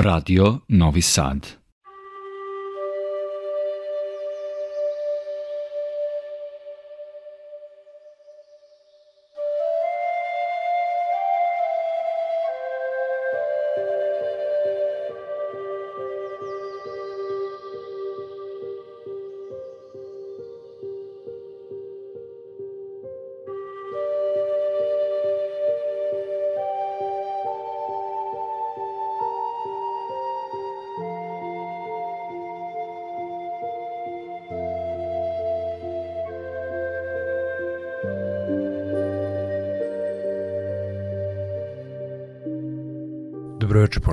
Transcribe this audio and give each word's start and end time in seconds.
Radio 0.00 0.62
Novi 0.68 1.00
Sad. 1.00 1.57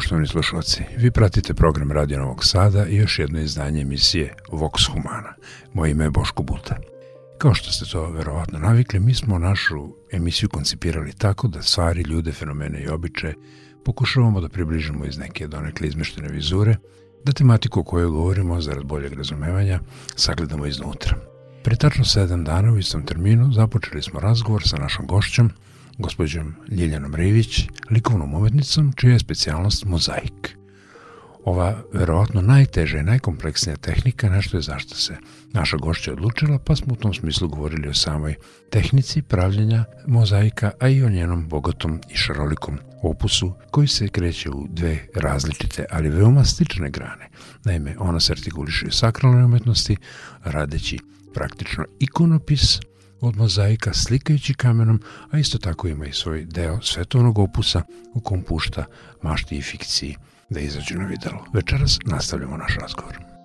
Poštovani 0.05 0.27
slušalci. 0.27 0.83
Vi 0.97 1.11
pratite 1.11 1.53
program 1.53 1.91
Radio 1.91 2.19
Novog 2.19 2.45
Sada 2.45 2.87
i 2.87 2.95
još 2.95 3.19
jedno 3.19 3.39
izdanje 3.39 3.81
emisije 3.81 4.33
Vox 4.51 4.91
Humana. 4.91 5.33
Moje 5.73 5.91
ime 5.91 6.03
je 6.03 6.09
Boško 6.09 6.43
Buta. 6.43 6.77
Kao 7.37 7.53
što 7.53 7.71
ste 7.71 7.85
to 7.85 8.11
verovatno 8.11 8.59
navikli, 8.59 8.99
mi 8.99 9.13
smo 9.13 9.39
našu 9.39 9.89
emisiju 10.11 10.49
koncipirali 10.49 11.13
tako 11.13 11.47
da 11.47 11.61
stvari, 11.61 12.01
ljude, 12.01 12.31
fenomene 12.31 12.81
i 12.81 12.87
običaje 12.87 13.35
pokušavamo 13.85 14.41
da 14.41 14.49
približimo 14.49 15.05
iz 15.05 15.17
neke 15.17 15.47
donekle 15.47 15.87
izmeštene 15.87 16.29
vizure, 16.29 16.77
da 17.23 17.31
tematiku 17.31 17.79
o 17.79 17.83
kojoj 17.83 18.09
govorimo, 18.09 18.61
zarad 18.61 18.85
boljeg 18.85 19.13
razumevanja, 19.13 19.79
sagledamo 20.15 20.65
iznutra. 20.65 21.17
Pre 21.63 21.75
tačno 21.75 22.05
sedam 22.05 22.43
dana 22.43 22.71
u 22.71 22.77
istom 22.77 23.05
terminu 23.05 23.51
započeli 23.53 24.01
smo 24.01 24.19
razgovor 24.19 24.61
sa 24.65 24.77
našom 24.77 25.07
gošćom, 25.07 25.51
gospođom 25.97 26.55
Ljiljanom 26.69 27.15
Rivić, 27.15 27.67
likovnom 27.91 28.33
umetnicom, 28.33 28.93
čija 28.95 29.13
je 29.13 29.19
specijalnost 29.19 29.85
mozaik. 29.85 30.57
Ova 31.45 31.83
verovatno 31.93 32.41
najteža 32.41 32.97
i 32.97 33.03
najkompleksnija 33.03 33.77
tehnika 33.77 34.29
nešto 34.29 34.57
je 34.57 34.61
zašto 34.61 34.95
se 34.95 35.17
naša 35.53 35.77
gošća 35.77 36.11
odlučila, 36.11 36.59
pa 36.59 36.75
smo 36.75 36.93
u 36.93 36.95
tom 36.95 37.13
smislu 37.13 37.47
govorili 37.47 37.87
o 37.87 37.93
samoj 37.93 38.35
tehnici 38.69 39.21
pravljenja 39.21 39.85
mozaika, 40.07 40.71
a 40.79 40.89
i 40.89 41.03
o 41.03 41.09
njenom 41.09 41.47
bogatom 41.47 42.01
i 42.09 42.15
šarolikom 42.15 42.79
opusu 43.03 43.53
koji 43.71 43.87
se 43.87 44.07
kreće 44.07 44.49
u 44.49 44.67
dve 44.69 45.07
različite, 45.15 45.85
ali 45.91 46.09
veoma 46.09 46.45
slične 46.45 46.89
grane. 46.89 47.29
Naime, 47.63 47.95
ona 47.99 48.19
se 48.19 48.33
artikuliše 48.33 48.91
sakralne 48.91 49.45
umetnosti, 49.45 49.97
radeći 50.43 50.99
praktično 51.33 51.85
ikonopis, 51.99 52.79
od 53.21 53.37
mozaika 53.37 53.93
slikajući 53.93 54.53
kamenom, 54.53 55.01
a 55.31 55.37
isto 55.39 55.57
tako 55.57 55.87
ima 55.87 56.05
i 56.05 56.13
svoj 56.13 56.45
deo 56.45 56.81
svetovnog 56.81 57.39
opusa 57.39 57.81
u 58.13 58.19
kom 58.19 58.41
pušta 58.41 58.85
mašti 59.21 59.57
i 59.57 59.61
fikciji 59.61 60.15
da 60.49 60.59
izađu 60.59 60.97
na 60.99 61.05
videlo. 61.05 61.45
Večeras 61.53 61.99
nastavljamo 62.05 62.57
naš 62.57 62.75
razgovor. 62.81 63.35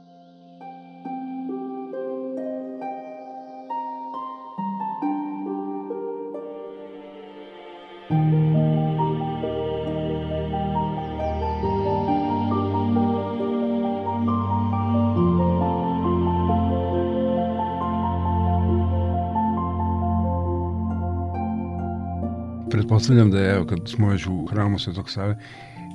Pretpostavljam 22.70 23.30
da 23.30 23.40
je, 23.40 23.54
evo, 23.54 23.66
kad 23.66 23.78
smo 23.88 24.08
već 24.08 24.26
u 24.26 24.46
hramu 24.46 24.78
Svetog 24.78 25.10
Save, 25.10 25.36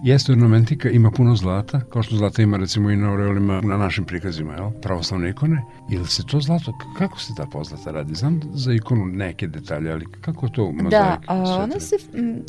Jeste 0.03 0.31
ornamentika, 0.31 0.89
ima 0.89 1.11
puno 1.11 1.35
zlata, 1.35 1.79
kao 1.79 2.03
što 2.03 2.15
zlata 2.15 2.41
ima 2.41 2.57
recimo 2.57 2.89
i 2.91 2.95
na 2.95 3.09
aureolima 3.09 3.61
na 3.61 3.77
našim 3.77 4.05
prikazima, 4.05 4.53
jel? 4.53 4.71
pravoslavne 4.81 5.29
ikone. 5.29 5.61
Ili 5.91 6.07
se 6.07 6.23
to 6.25 6.39
zlato, 6.39 6.73
kako 6.97 7.19
se 7.19 7.33
ta 7.37 7.45
pozlata 7.45 7.91
radi? 7.91 8.15
Znam 8.15 8.39
za 8.53 8.73
ikonu 8.73 9.05
neke 9.05 9.47
detalje, 9.47 9.91
ali 9.91 10.05
kako 10.21 10.49
to 10.49 10.71
mozaik? 10.71 10.91
Da, 10.91 11.19
a, 11.27 11.63
ona 11.63 11.79
se, 11.79 11.95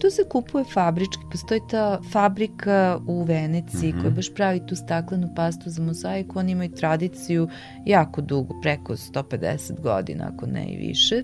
tu 0.02 0.10
se 0.10 0.22
kupuje 0.28 0.64
fabrički. 0.74 1.22
Postoji 1.30 1.60
ta 1.70 2.00
fabrika 2.12 2.98
u 3.06 3.24
Veneciji 3.24 3.92
mm 3.92 3.96
-hmm. 3.96 4.00
koja 4.00 4.10
baš 4.10 4.34
pravi 4.34 4.66
tu 4.66 4.76
staklenu 4.76 5.28
pastu 5.36 5.70
za 5.70 5.82
mozaiku. 5.82 6.38
Oni 6.38 6.52
imaju 6.52 6.70
tradiciju 6.70 7.48
jako 7.86 8.20
dugo, 8.20 8.60
preko 8.62 8.92
150 8.92 9.80
godina, 9.80 10.30
ako 10.34 10.46
ne 10.46 10.72
i 10.72 10.76
više 10.76 11.22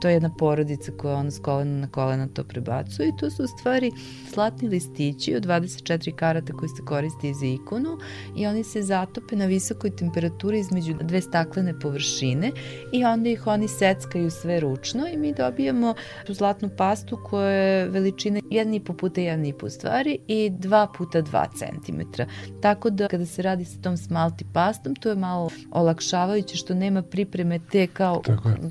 to 0.00 0.08
je 0.08 0.14
jedna 0.14 0.30
porodica 0.38 0.92
koja 0.98 1.16
ona 1.16 1.30
s 1.30 1.38
kolena 1.38 1.80
na 1.80 1.88
kolena 1.88 2.28
to 2.34 2.44
prebacuje 2.44 3.08
i 3.08 3.16
to 3.20 3.30
su 3.30 3.44
u 3.44 3.46
stvari 3.46 3.92
zlatni 4.34 4.68
listići 4.68 5.34
od 5.34 5.46
24 5.46 6.14
karata 6.14 6.52
koji 6.52 6.68
se 6.68 6.82
koriste 6.86 7.32
za 7.32 7.46
ikonu 7.46 7.98
i 8.36 8.46
oni 8.46 8.64
se 8.64 8.82
zatope 8.82 9.36
na 9.36 9.46
visokoj 9.46 9.96
temperaturi 9.96 10.58
između 10.58 10.94
dve 11.00 11.20
staklene 11.20 11.80
površine 11.80 12.52
i 12.92 13.04
onda 13.04 13.28
ih 13.28 13.46
oni 13.46 13.68
seckaju 13.68 14.30
sve 14.30 14.60
ručno 14.60 15.08
i 15.08 15.16
mi 15.16 15.34
dobijamo 15.34 15.94
tu 16.26 16.34
zlatnu 16.34 16.70
pastu 16.76 17.18
koja 17.24 17.50
je 17.50 17.88
veličine 17.88 18.40
1,5 18.40 18.96
puta 18.96 19.20
1,5 19.20 19.70
stvari 19.70 20.18
i 20.28 20.50
2 20.50 20.86
puta 20.96 21.22
2 21.22 21.46
cm. 21.54 22.22
Tako 22.62 22.90
da 22.90 23.08
kada 23.08 23.26
se 23.26 23.42
radi 23.42 23.64
sa 23.64 23.80
tom 23.80 23.96
smalti 23.96 24.44
pastom, 24.52 24.94
to 24.94 25.08
je 25.08 25.14
malo 25.14 25.50
olakšavajuće 25.70 26.56
što 26.56 26.74
nema 26.74 27.02
pripreme 27.02 27.58
te 27.72 27.86
kao, 27.86 28.22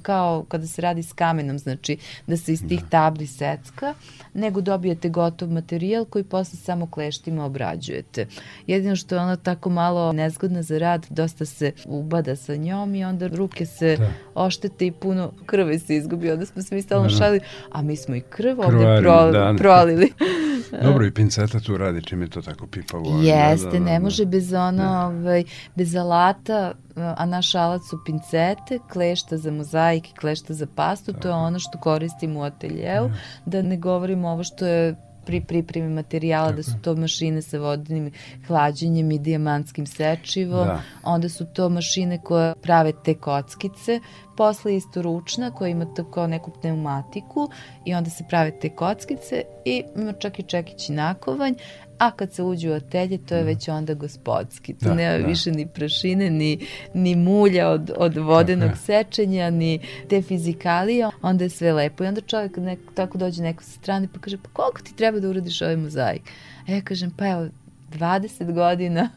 kao 0.02 0.46
kada 0.48 0.68
se 0.68 0.82
radi 0.82 1.04
s 1.04 1.14
kamenom, 1.16 1.60
znači 1.60 1.98
da 2.28 2.38
se 2.38 2.54
iz 2.54 2.68
tih 2.68 2.82
da. 2.82 2.90
tabli 2.90 3.28
secka, 3.28 3.94
nego 4.34 4.62
dobijete 4.62 5.10
gotov 5.10 5.50
materijal 5.50 6.06
koji 6.06 6.24
posle 6.24 6.60
samo 6.60 6.88
kleštima 6.88 7.46
obrađujete. 7.46 8.28
Jedino 8.68 8.96
što 8.96 9.16
je 9.16 9.22
ona 9.22 9.36
tako 9.36 9.70
malo 9.70 10.12
nezgodna 10.12 10.62
za 10.62 10.78
rad, 10.78 11.06
dosta 11.10 11.46
se 11.46 11.72
ubada 11.86 12.36
sa 12.36 12.56
njom 12.56 12.96
i 12.96 13.06
onda 13.06 13.28
ruke 13.28 13.66
se 13.66 13.98
da. 13.98 14.12
Oštete 14.36 14.86
i 14.86 14.92
puno 14.92 15.32
krve 15.46 15.80
se 15.80 15.96
izgubi. 15.96 16.32
Onda 16.32 16.46
smo 16.46 16.62
se 16.62 16.76
mi 16.76 16.82
stalno 16.82 17.08
da. 17.08 17.16
šalili, 17.16 17.40
a 17.72 17.82
mi 17.82 17.96
smo 17.96 18.16
i 18.16 18.22
krv 18.22 18.60
ovde 18.60 19.02
pro, 19.02 19.32
da, 19.32 19.54
prolili. 19.58 20.12
Dobro, 20.84 21.06
i 21.06 21.12
pinceta 21.12 21.60
tu 21.60 21.78
radi 21.78 22.02
čim 22.02 22.22
je 22.22 22.30
to 22.30 22.42
tako 22.42 22.68
pipavo. 22.68 23.22
Jeste, 23.22 23.66
da, 23.66 23.72
da, 23.72 23.80
da, 23.80 23.86
ne 23.86 24.00
može 24.00 24.26
bez 24.26 24.54
ono, 24.54 24.84
da. 24.84 25.06
ovaj, 25.06 25.44
bez 25.76 25.96
alata, 25.96 26.74
a 26.96 27.26
naš 27.26 27.56
alat 27.56 27.82
su 27.90 28.00
pincete, 28.06 28.80
klešta 28.92 29.38
za 29.38 29.52
mozaik 29.52 30.10
i 30.10 30.14
klešta 30.14 30.54
za 30.54 30.68
pastu, 30.76 31.14
to 31.14 31.28
je 31.28 31.34
ono 31.34 31.60
što 31.60 31.80
koristimo 31.80 32.40
u 32.40 32.44
ateljeu, 32.44 33.10
da 33.46 33.62
ne 33.62 33.78
govorimo 33.78 34.30
ovo 34.30 34.44
što 34.44 34.66
je 34.66 34.96
pri 35.26 35.42
pripremi 35.42 35.90
materijala, 35.90 36.48
Tako. 36.48 36.56
da 36.58 36.64
su 36.64 36.74
to 36.82 36.96
mašine 36.96 37.42
sa 37.42 37.58
vodnim 37.58 38.12
hlađenjem 38.48 39.12
i 39.12 39.20
dijamantskim 39.20 39.86
sečivom, 39.86 40.68
da. 40.68 40.82
onda 41.04 41.30
su 41.30 41.46
to 41.46 41.70
mašine 41.70 42.22
koje 42.24 42.54
prave 42.56 42.92
te 43.06 43.14
kockice, 43.14 44.00
posle 44.38 44.76
isto 44.76 45.02
ručna 45.02 45.52
koja 45.52 45.70
ima 45.70 45.86
tako 45.96 46.28
neku 46.28 46.52
pneumatiku 46.52 47.50
i 47.86 47.94
onda 47.94 48.10
se 48.10 48.24
prave 48.30 48.60
te 48.60 48.70
kockice 48.70 49.44
i 49.66 49.84
ima 49.96 50.14
čak 50.14 50.40
i 50.40 50.44
čekić 50.44 50.90
i 50.90 50.94
nakovanj, 50.94 51.54
a 51.98 52.12
kad 52.12 52.34
se 52.34 52.44
uđe 52.44 52.72
u 52.72 52.74
atelje 52.74 53.18
to 53.18 53.36
je 53.36 53.44
mm. 53.44 53.46
već 53.46 53.68
onda 53.68 53.94
gospodski. 53.94 54.74
Tu 54.74 54.86
da, 54.86 54.94
nema 54.94 55.18
da. 55.18 55.28
više 55.28 55.52
ni 55.52 55.68
prašine, 55.68 56.30
ni, 56.30 56.68
ni 56.94 57.16
mulja 57.16 57.70
od, 57.70 57.92
od 57.98 58.18
vodenog 58.18 58.70
tako 58.70 58.82
sečenja, 58.82 59.50
ni 59.50 59.80
te 60.10 60.22
fizikalije, 60.22 61.10
onda 61.22 61.44
je 61.44 61.50
sve 61.50 61.74
lepo. 61.74 62.04
I 62.04 62.08
onda 62.08 62.22
čovjek 62.22 62.58
nek, 62.58 62.80
tako 62.94 63.18
dođe 63.18 63.44
neko 63.44 63.64
sa 63.64 63.72
strane 63.72 64.08
pa 64.14 64.20
kaže, 64.20 64.38
pa 64.38 64.50
koliko 64.54 64.82
ti 64.82 64.96
treba 64.96 65.20
da 65.20 65.30
uradiš 65.30 65.62
ovaj 65.62 65.78
mozaik? 65.78 66.22
A 66.68 66.72
ja 66.72 66.82
kažem, 66.82 67.12
pa 67.18 67.28
evo, 67.28 67.48
20 67.92 68.54
godina 68.54 69.10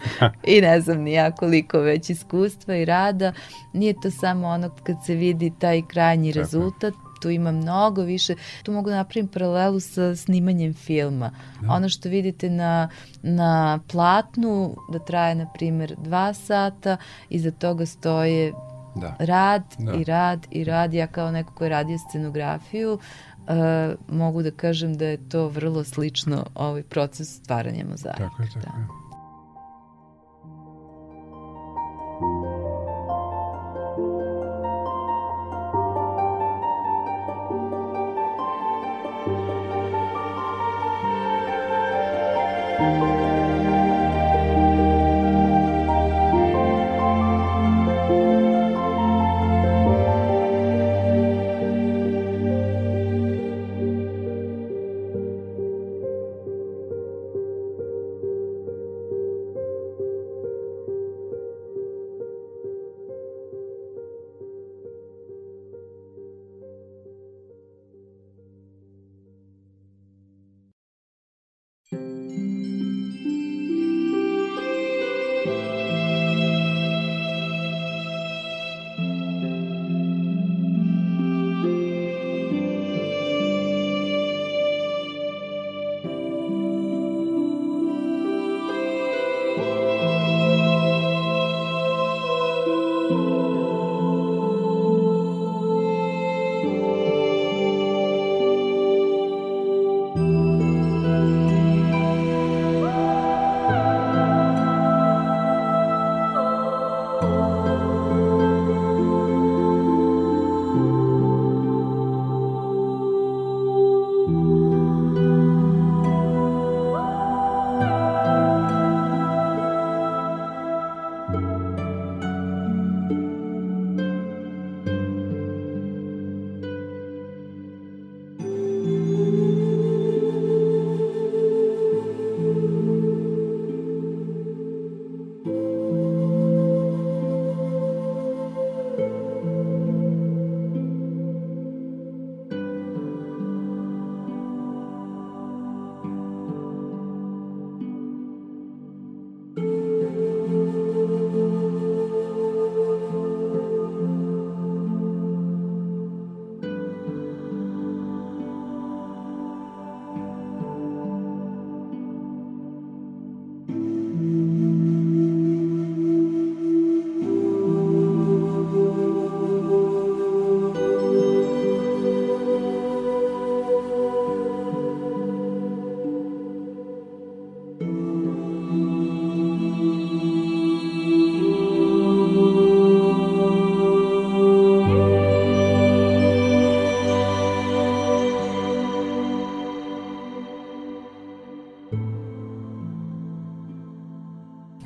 i 0.56 0.60
ne 0.60 0.80
znam 0.80 1.00
ni 1.00 1.12
ja 1.12 1.30
koliko 1.30 1.78
već 1.78 2.10
iskustva 2.10 2.76
i 2.76 2.84
rada. 2.84 3.32
Nije 3.72 3.94
to 4.02 4.10
samo 4.10 4.48
ono 4.48 4.70
kad 4.82 4.96
se 5.06 5.14
vidi 5.14 5.52
taj 5.58 5.82
krajnji 5.88 6.32
Tako. 6.32 6.38
rezultat, 6.40 6.94
tu 7.20 7.30
ima 7.30 7.52
mnogo 7.52 8.02
više, 8.02 8.34
tu 8.62 8.72
mogu 8.72 8.90
da 8.90 8.96
napravim 8.96 9.28
paralelu 9.28 9.80
sa 9.80 10.16
snimanjem 10.16 10.74
filma. 10.74 11.30
Da. 11.60 11.72
Ono 11.72 11.88
što 11.88 12.08
vidite 12.08 12.50
na, 12.50 12.88
na 13.22 13.78
platnu, 13.92 14.76
da 14.92 14.98
traje, 14.98 15.34
na 15.34 15.46
primjer, 15.54 15.94
dva 15.98 16.34
sata, 16.34 16.96
iza 17.28 17.50
toga 17.50 17.86
stoje 17.86 18.52
da. 18.94 19.16
rad 19.18 19.62
da. 19.78 19.92
i 19.92 20.04
rad 20.04 20.46
i 20.50 20.64
rad. 20.64 20.94
Ja 20.94 21.06
kao 21.06 21.30
neko 21.30 21.54
ko 21.54 21.64
je 21.64 21.70
radio 21.70 21.98
scenografiju, 21.98 22.98
Uh, 23.48 24.16
mogu 24.16 24.42
da 24.42 24.50
kažem 24.50 24.94
da 24.96 25.06
je 25.06 25.28
to 25.28 25.48
vrlo 25.48 25.84
slično 25.84 26.46
ovaj 26.54 26.82
proces 26.82 27.36
stvaranja 27.36 27.84
mozaika. 27.90 28.18
Tako 28.18 28.42
je, 28.42 28.48
tako 28.48 28.66
da. 28.66 28.78
je. 28.78 29.05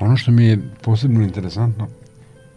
Ono 0.01 0.17
što 0.17 0.31
mi 0.31 0.45
je 0.45 0.59
posebno 0.83 1.23
interesantno, 1.23 1.89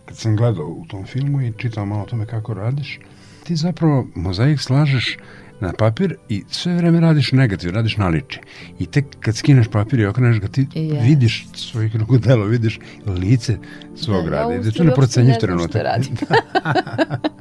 kad 0.06 0.18
sam 0.18 0.36
gledao 0.36 0.66
u 0.66 0.86
tom 0.88 1.06
filmu 1.06 1.42
i 1.42 1.54
čitao 1.58 1.86
malo 1.86 2.04
o 2.04 2.06
tome 2.06 2.26
kako 2.26 2.54
radiš, 2.54 3.00
ti 3.44 3.56
zapravo 3.56 4.08
mozaik 4.16 4.60
slažeš 4.60 5.18
na 5.60 5.74
papir 5.74 6.16
i 6.30 6.44
sve 6.50 6.76
vreme 6.76 7.00
radiš 7.00 7.32
negativ, 7.32 7.72
radiš 7.72 7.98
naliče. 7.98 8.40
I 8.80 8.86
tek 8.86 9.06
kad 9.20 9.36
skineš 9.36 9.68
papir 9.68 10.00
i 10.00 10.06
okreneš 10.06 10.40
ga, 10.40 10.48
ti 10.48 10.68
yes. 10.76 11.04
vidiš 11.04 11.48
svojih 11.56 11.96
ruku 11.96 12.18
delo, 12.18 12.46
vidiš 12.46 12.80
lice 13.06 13.58
svog 13.96 14.26
da, 14.26 14.32
rada. 14.32 14.54
Ja 14.54 14.62
da 14.62 14.72
to 14.72 14.84
ne 14.84 14.94
procenjiš 14.94 15.40
trenutak. 15.40 15.82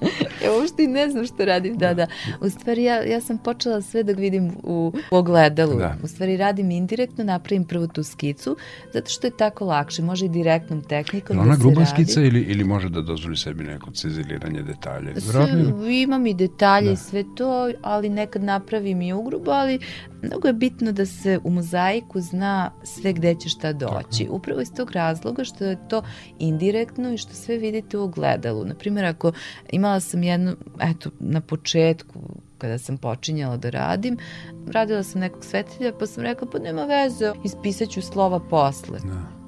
ja 0.45 0.53
uopšte 0.59 0.87
ne 0.87 1.11
znam 1.11 1.27
što 1.27 1.45
radim, 1.45 1.79
da, 1.79 1.95
da. 1.95 2.07
U 2.41 2.51
stvari 2.51 2.85
ja, 2.85 3.03
ja 3.03 3.21
sam 3.21 3.39
počela 3.39 3.83
sve 3.83 4.03
da 4.03 4.13
vidim 4.13 4.53
u, 4.63 4.93
u 5.11 5.17
ogledalu. 5.17 5.79
Da. 5.79 5.97
U 6.03 6.09
stvari 6.09 6.37
radim 6.37 6.71
indirektno, 6.71 7.25
napravim 7.25 7.65
prvo 7.65 7.87
tu 7.87 8.03
skicu, 8.03 8.57
zato 8.93 9.11
što 9.11 9.27
je 9.27 9.37
tako 9.37 9.65
lakše, 9.65 10.03
može 10.03 10.27
i 10.27 10.29
direktnom 10.29 10.83
tehnikom 10.83 11.37
da. 11.37 11.43
Ona 11.43 11.57
gruba 11.57 11.87
skica 11.87 12.21
ili, 12.21 12.41
ili 12.41 12.65
može 12.65 12.89
da 12.89 13.01
dozvoli 13.01 13.37
sebi 13.37 13.65
neko 13.65 13.91
ciziliranje 13.91 14.63
detalja? 14.63 15.21
Sve, 15.21 15.47
imam 16.03 16.27
i 16.27 16.35
detalje 16.35 16.87
da. 16.87 16.93
i 16.93 16.97
sve 16.97 17.25
to, 17.37 17.71
ali 17.83 18.09
nekad 18.09 18.43
napravim 18.43 19.03
i 19.03 19.13
ugrubo, 19.13 19.51
ali 19.51 19.79
mnogo 20.23 20.49
je 20.49 20.53
bitno 20.53 20.93
da 20.93 21.07
se 21.07 21.39
u 21.45 21.51
mozaiku 21.51 22.21
zna 22.21 22.71
sve 22.85 23.13
gde 23.13 23.35
će 23.35 23.49
šta 23.49 23.73
doći. 23.73 24.25
Tako. 24.25 24.37
Upravo 24.37 24.61
iz 24.61 24.73
tog 24.73 24.91
razloga 24.91 25.45
što 25.45 25.65
je 25.65 25.89
to 25.89 26.03
indirektno 26.39 27.13
i 27.13 27.19
što 27.19 27.35
sve 27.35 27.57
vidite 27.57 27.99
u 27.99 28.03
ogledalu. 28.03 28.65
Naprimjer, 28.65 29.05
ako 29.05 29.33
imala 29.73 30.01
sam 30.01 30.23
jednu, 30.33 30.57
eto, 30.81 31.11
na 31.21 31.41
početku 31.41 32.21
kada 32.59 32.79
sam 32.79 32.99
počinjala 32.99 33.57
da 33.57 33.71
radim, 33.71 34.19
radila 34.73 35.03
sam 35.03 35.21
nekog 35.21 35.45
svetilja 35.45 35.93
pa 35.99 36.07
sam 36.07 36.23
rekla 36.23 36.49
pa 36.53 36.59
nema 36.59 36.85
veze, 36.85 37.33
ispisat 37.45 37.89
ću 37.89 38.03
slova 38.03 38.41
posle. 38.51 38.99
Da 38.99 39.42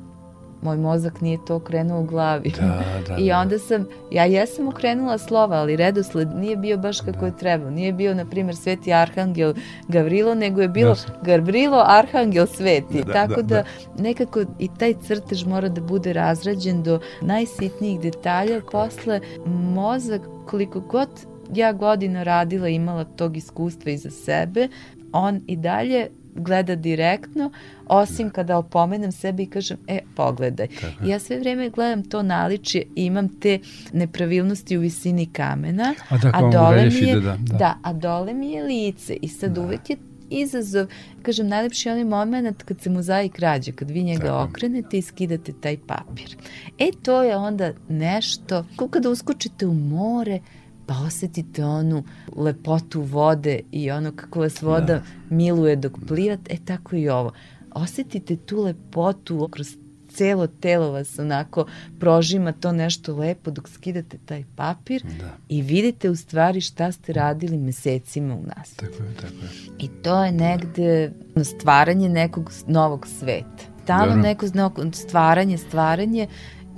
moj 0.64 0.76
mozak 0.76 1.20
nije 1.20 1.38
to 1.46 1.56
okrenuo 1.56 2.00
u 2.00 2.04
glavi. 2.04 2.52
Da, 2.60 2.84
da, 3.08 3.16
I 3.22 3.28
da. 3.28 3.38
onda 3.38 3.58
sam, 3.58 3.86
ja 4.10 4.24
jesam 4.24 4.68
okrenula 4.68 5.18
slova, 5.18 5.56
ali 5.56 5.76
redosled 5.76 6.28
nije 6.36 6.56
bio 6.56 6.78
baš 6.78 7.00
kako 7.00 7.20
da. 7.20 7.26
je 7.26 7.36
trebao. 7.38 7.70
Nije 7.70 7.92
bio, 7.92 8.14
na 8.14 8.24
primjer, 8.24 8.56
Sveti 8.56 8.92
Arhangel 8.92 9.54
Gavrilo, 9.88 10.34
nego 10.34 10.62
je 10.62 10.68
bilo 10.68 10.94
da. 10.94 11.20
Gavrilo 11.22 11.84
Arhangel 11.86 12.46
Sveti. 12.46 13.04
Da, 13.06 13.12
Tako 13.12 13.42
da, 13.42 13.42
da, 13.42 13.64
da 13.96 14.02
nekako 14.02 14.40
i 14.58 14.68
taj 14.78 14.94
crtež 15.02 15.44
mora 15.44 15.68
da 15.68 15.80
bude 15.80 16.12
razrađen 16.12 16.82
do 16.82 17.00
najsitnijih 17.20 18.00
detalja. 18.00 18.60
Posle 18.72 19.20
mozak, 19.46 20.22
koliko 20.46 20.80
god 20.80 21.08
ja 21.54 21.72
godina 21.72 22.22
radila 22.22 22.68
imala 22.68 23.04
tog 23.04 23.36
iskustva 23.36 23.90
iza 23.90 24.10
sebe, 24.10 24.68
on 25.12 25.40
i 25.46 25.56
dalje 25.56 26.08
gleda 26.34 26.74
direktno, 26.74 27.50
osim 27.86 28.26
da. 28.26 28.32
kada 28.32 28.58
opomenem 28.58 29.12
sebe 29.12 29.42
i 29.42 29.46
kažem, 29.46 29.78
e, 29.88 30.00
pogledaj. 30.16 30.68
Tako. 30.68 31.06
Ja 31.06 31.18
sve 31.18 31.38
vreme 31.38 31.70
gledam 31.70 32.02
to 32.02 32.22
naličje 32.22 32.82
i 32.96 33.04
imam 33.04 33.28
te 33.40 33.58
nepravilnosti 33.92 34.76
u 34.76 34.80
visini 34.80 35.26
kamena, 35.26 35.94
a, 36.08 36.18
da, 36.18 36.30
a 36.34 36.50
dole 36.50 36.90
mi 36.90 37.08
je, 37.08 37.20
da, 37.20 37.36
da. 37.40 37.56
da, 37.56 37.78
a 37.82 37.92
dole 37.92 38.34
mi 38.34 38.52
je 38.52 38.64
lice 38.64 39.14
i 39.22 39.28
sad 39.28 39.52
da. 39.52 39.60
uvek 39.60 39.90
je 39.90 39.96
izazov, 40.30 40.86
kažem, 41.22 41.48
najlepši 41.48 41.88
je 41.88 41.92
onaj 41.92 42.04
moment 42.04 42.62
kad 42.62 42.80
se 42.80 42.90
mozaik 42.90 43.38
rađe, 43.38 43.72
kad 43.72 43.90
vi 43.90 44.02
njega 44.02 44.26
Tako. 44.26 44.50
okrenete 44.50 44.98
i 44.98 45.02
skidate 45.02 45.52
taj 45.60 45.76
papir. 45.86 46.36
E, 46.78 46.88
to 47.02 47.22
je 47.22 47.36
onda 47.36 47.72
nešto, 47.88 48.64
kao 48.76 48.88
kada 48.88 49.10
uskočite 49.10 49.66
u 49.66 49.74
more, 49.74 50.40
pa 50.86 50.94
osetite 51.06 51.64
onu 51.64 52.04
lepotu 52.36 53.00
vode 53.00 53.60
i 53.72 53.90
ono 53.90 54.12
kako 54.16 54.40
vas 54.40 54.62
voda 54.62 54.86
da. 54.86 55.02
miluje 55.30 55.76
dok 55.76 55.92
plivate, 56.06 56.54
e 56.54 56.56
tako 56.64 56.96
i 56.96 57.08
ovo. 57.08 57.32
Osetite 57.70 58.36
tu 58.36 58.62
lepotu 58.62 59.48
kroz 59.50 59.76
celo 60.14 60.46
telo 60.46 60.92
vas 60.92 61.18
onako 61.18 61.66
prožima 62.00 62.52
to 62.52 62.72
nešto 62.72 63.16
lepo 63.16 63.50
dok 63.50 63.68
skidate 63.68 64.18
taj 64.26 64.44
papir 64.56 65.02
da. 65.02 65.30
i 65.48 65.62
vidite 65.62 66.10
u 66.10 66.16
stvari 66.16 66.60
šta 66.60 66.92
ste 66.92 67.12
radili 67.12 67.56
mesecima 67.56 68.34
u 68.34 68.42
nas. 68.42 68.74
Tako 68.74 69.02
je, 69.02 69.14
tako 69.14 69.34
je. 69.34 69.50
I 69.78 69.88
to 70.02 70.24
je 70.24 70.32
negde 70.32 71.12
stvaranje 71.58 72.08
nekog 72.08 72.52
novog 72.66 73.06
sveta. 73.06 73.64
Tamo 73.86 74.16
neko 74.16 74.46
stvaranje, 74.92 75.58
stvaranje, 75.58 76.28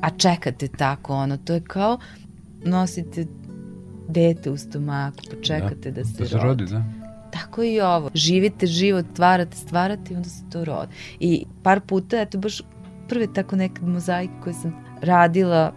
a 0.00 0.10
čekate 0.10 0.68
tako 0.68 1.14
ono, 1.14 1.36
to 1.36 1.54
je 1.54 1.60
kao 1.60 1.98
nosite 2.64 3.26
dete 4.08 4.50
u 4.50 4.56
stomaku, 4.56 5.16
pa 5.30 5.42
čekate 5.42 5.90
da, 5.90 6.00
da 6.00 6.04
se, 6.04 6.22
da 6.22 6.28
se 6.28 6.38
rodi. 6.38 6.64
Da. 6.64 6.84
Tako 7.30 7.62
i 7.62 7.80
ovo. 7.80 8.10
Živite 8.14 8.66
život, 8.66 9.06
stvarate, 9.12 9.56
stvarate 9.56 10.14
i 10.14 10.16
onda 10.16 10.28
se 10.28 10.42
to 10.52 10.64
rodi. 10.64 10.92
I 11.20 11.44
par 11.62 11.80
puta, 11.80 12.20
eto 12.20 12.38
baš 12.38 12.62
prve 13.08 13.26
tako 13.32 13.56
neke 13.56 13.82
mozaike 13.82 14.32
koje 14.42 14.54
sam 14.54 14.84
radila 15.00 15.72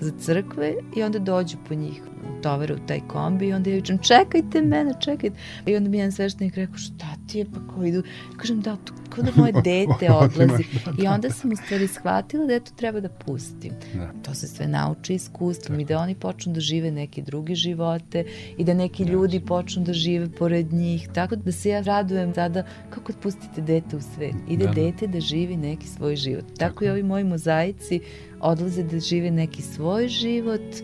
za 0.00 0.12
crkve 0.20 0.74
i 0.96 1.02
onda 1.02 1.18
dođu 1.18 1.56
po 1.68 1.74
njih 1.74 2.02
tovara 2.42 2.74
u 2.74 2.86
taj 2.86 3.00
kombi 3.08 3.48
i 3.48 3.52
onda 3.52 3.70
ja 3.70 3.76
vičem 3.76 3.98
čekajte 3.98 4.62
mene, 4.62 4.94
čekajte. 5.00 5.36
I 5.66 5.76
onda 5.76 5.90
mi 5.90 5.98
jedan 5.98 6.12
sveštenik 6.12 6.56
rekao 6.56 6.76
šta 6.76 7.06
ti 7.28 7.38
je, 7.38 7.44
pa 7.44 7.74
ko 7.74 7.84
idu? 7.84 8.02
Kažem 8.36 8.60
da, 8.60 8.76
tu, 8.84 8.92
kao 9.08 9.24
da 9.24 9.30
moje 9.36 9.52
dete 9.64 10.12
odlazi. 10.12 10.64
I 11.02 11.06
onda 11.06 11.30
sam 11.30 11.52
u 11.52 11.56
stvari 11.56 11.88
shvatila 11.88 12.46
da 12.46 12.54
eto 12.54 12.72
treba 12.76 13.00
da 13.00 13.08
pustim. 13.08 13.72
Da. 13.94 14.12
To 14.22 14.34
se 14.34 14.48
sve 14.48 14.66
nauči 14.68 15.14
iskustvom 15.14 15.78
Tako. 15.78 15.80
i 15.80 15.84
da 15.84 15.98
oni 15.98 16.14
počnu 16.14 16.52
da 16.52 16.60
žive 16.60 16.90
neke 16.90 17.22
druge 17.22 17.54
živote 17.54 18.24
i 18.58 18.64
da 18.64 18.74
neki 18.74 19.04
da. 19.04 19.12
ljudi 19.12 19.40
počnu 19.40 19.84
da 19.84 19.92
žive 19.92 20.28
pored 20.38 20.72
njih. 20.72 21.08
Tako 21.14 21.36
da 21.36 21.52
se 21.52 21.68
ja 21.68 21.80
radujem 21.80 22.34
sada 22.34 22.64
kako 22.90 23.12
pustite 23.22 23.60
dete 23.60 23.96
u 23.96 24.00
svet. 24.00 24.34
Ide 24.48 24.66
da. 24.66 24.72
dete 24.72 25.06
da 25.06 25.20
živi 25.20 25.56
neki 25.56 25.86
svoj 25.86 26.16
život. 26.16 26.44
Tako, 26.44 26.58
Tako 26.58 26.84
i 26.84 26.88
ovi 26.88 27.02
moji 27.02 27.24
mozaici 27.24 28.00
odlaze 28.40 28.82
da 28.82 29.00
žive 29.00 29.30
neki 29.30 29.62
svoj 29.62 30.08
život 30.08 30.76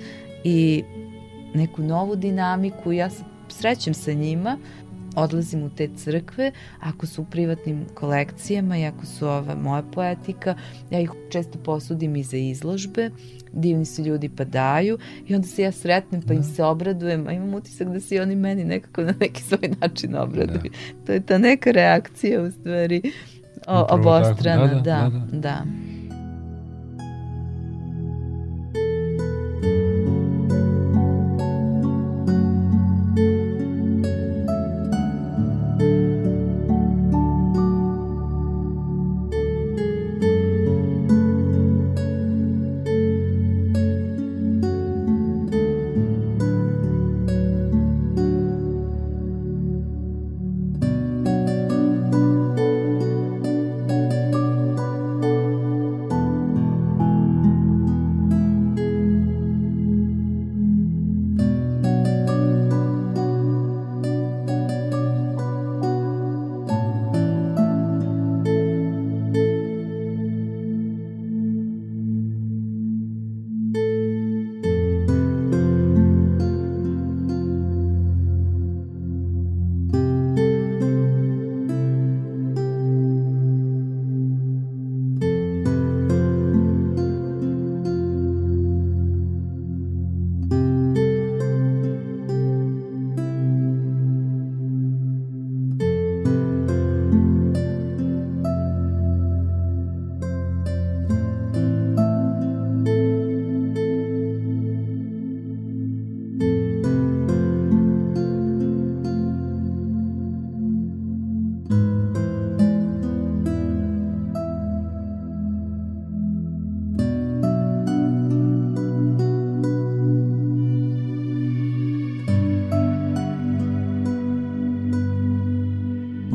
i 0.44 0.84
neku 1.56 1.82
novu 1.82 2.16
dinamiku. 2.16 2.92
Ja 2.92 3.10
se 3.10 3.22
srećem 3.48 3.94
sa 3.94 4.12
njima, 4.12 4.58
odlazim 5.16 5.62
u 5.62 5.70
te 5.70 5.88
crkve, 5.96 6.52
ako 6.80 7.06
su 7.06 7.22
u 7.22 7.24
privatnim 7.24 7.86
kolekcijama 7.94 8.78
i 8.78 8.86
ako 8.86 9.06
su 9.06 9.28
ova 9.28 9.54
moja 9.54 9.82
poetika, 9.82 10.54
ja 10.90 11.00
ih 11.00 11.10
često 11.30 11.58
posudim 11.58 12.16
i 12.16 12.22
za 12.22 12.36
izložbe, 12.36 13.10
divni 13.52 13.84
su 13.84 14.02
ljudi 14.02 14.28
pa 14.28 14.44
daju 14.44 14.98
i 15.28 15.34
onda 15.34 15.48
se 15.48 15.62
ja 15.62 15.72
sretnem 15.72 16.22
pa 16.22 16.34
im 16.34 16.40
da. 16.40 16.46
se 16.46 16.64
obradujem, 16.64 17.26
a 17.26 17.32
imam 17.32 17.54
utisak 17.54 17.88
da 17.88 18.00
se 18.00 18.22
oni 18.22 18.36
meni 18.36 18.64
nekako 18.64 19.02
na 19.02 19.14
neki 19.20 19.42
svoj 19.42 19.70
način 19.80 20.16
obraduju. 20.16 20.62
Da. 20.62 21.06
To 21.06 21.12
je 21.12 21.20
ta 21.20 21.38
neka 21.38 21.70
reakcija 21.70 22.42
u 22.42 22.50
stvari 22.50 23.02
o, 23.66 23.86
obostrana, 23.90 24.66
da, 24.66 24.80
da, 24.80 24.80
da. 24.80 25.26
da. 25.32 25.38
da. 25.38 25.95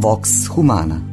Vox 0.01 0.47
Humana 0.47 1.10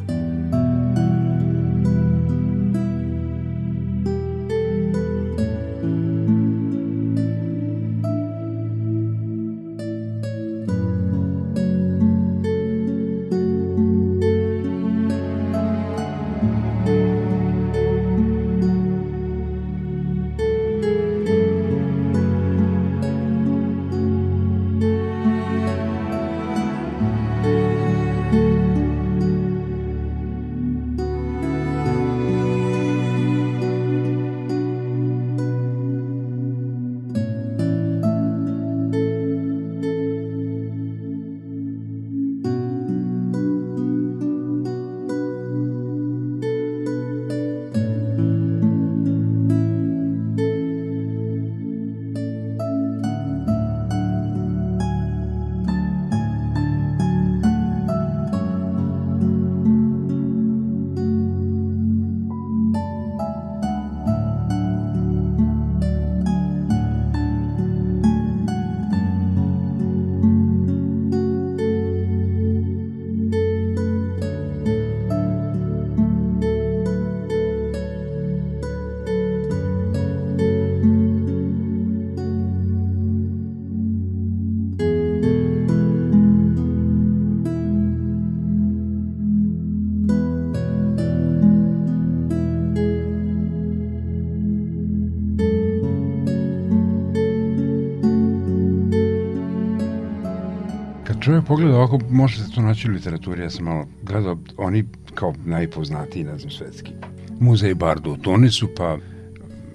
čovjek 101.28 101.44
pogleda 101.44 101.76
ovako, 101.76 101.98
možete 102.10 102.54
to 102.54 102.62
naći 102.62 102.88
u 102.88 102.92
literaturi, 102.92 103.42
ja 103.42 103.50
sam 103.50 103.64
malo 103.64 103.86
gledao, 104.02 104.38
oni 104.56 104.84
kao 105.14 105.34
najpoznatiji, 105.44 106.24
ne 106.24 106.38
znam, 106.38 106.50
svetski. 106.50 106.92
Muzej 107.40 107.74
Bardot, 107.74 108.26
oni 108.26 108.50
su 108.50 108.68
pa 108.76 108.98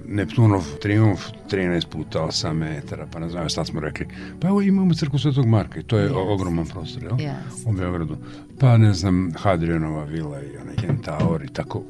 Neptunov 0.07 0.63
triumf 0.81 1.21
13 1.51 1.87
puta 1.87 2.19
8 2.19 2.53
metara, 2.53 3.07
pa 3.11 3.19
ne 3.19 3.29
znam, 3.29 3.49
sad 3.49 3.67
smo 3.67 3.79
rekli, 3.79 4.07
pa 4.39 4.47
evo 4.47 4.61
imamo 4.61 4.93
crku 4.93 5.19
Svetog 5.19 5.45
Marka 5.45 5.79
i 5.79 5.83
to 5.83 5.97
je 5.97 6.09
yes. 6.09 6.33
ogroman 6.33 6.65
prostor, 6.65 7.03
jel? 7.03 7.11
Yes. 7.11 7.69
U 7.69 7.71
Beogradu. 7.71 8.17
Pa 8.59 8.77
ne 8.77 8.93
znam, 8.93 9.31
Hadrianova 9.37 10.03
vila 10.03 10.41
i 10.41 10.57
onaj 10.57 10.75
Kentaur 10.75 11.43
i 11.43 11.53
tako 11.53 11.83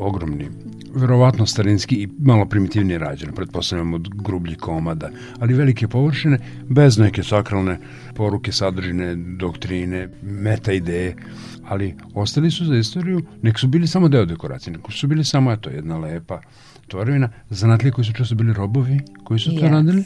ogromni 0.00 0.48
verovatno 0.94 1.46
starinski 1.46 2.02
i 2.02 2.08
malo 2.18 2.44
primitivnije 2.44 2.98
rađeno, 2.98 3.32
pretpostavljamo 3.32 3.96
od 3.96 4.08
grubljih 4.14 4.58
komada, 4.58 5.10
ali 5.38 5.54
velike 5.54 5.88
površine, 5.88 6.38
bez 6.68 6.98
neke 6.98 7.22
sakralne 7.22 7.78
poruke, 8.14 8.52
sadržine, 8.52 9.14
doktrine, 9.16 10.08
meta 10.22 10.72
ideje, 10.72 11.16
ali 11.64 11.94
ostali 12.14 12.50
su 12.50 12.64
za 12.64 12.76
istoriju, 12.76 13.22
nek 13.42 13.58
su 13.58 13.68
bili 13.68 13.86
samo 13.86 14.08
deo 14.08 14.24
dekoracije, 14.24 14.72
nek 14.72 14.92
su 14.92 15.06
bili 15.06 15.24
samo, 15.24 15.52
eto, 15.52 15.70
jedna 15.70 15.98
lepa 15.98 16.40
tvorevina, 16.88 17.28
zanatlije 17.50 17.92
koji 17.92 18.04
su 18.04 18.12
često 18.12 18.34
bili 18.34 18.52
robovi, 18.52 19.00
koji 19.24 19.40
su 19.40 19.50
to 19.50 19.66
yes. 19.66 19.70
radili, 19.70 20.04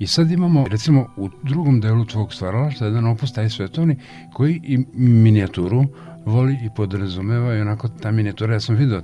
I 0.00 0.06
sad 0.06 0.30
imamo, 0.30 0.64
recimo, 0.68 1.06
u 1.16 1.28
drugom 1.42 1.80
delu 1.80 2.04
tvog 2.04 2.34
stvaralašta 2.34 2.84
jedan 2.84 3.06
opus, 3.06 3.32
taj 3.32 3.50
svetovni, 3.50 3.96
koji 4.32 4.60
i 4.64 4.78
minijaturu 4.94 5.84
voli 6.26 6.58
i 6.64 6.68
podrazumeva 6.76 7.54
i 7.54 7.60
onako 7.60 7.88
ta 7.88 8.10
minijatura, 8.10 8.54
ja 8.54 8.60
sam 8.60 8.76
vidio 8.76 9.02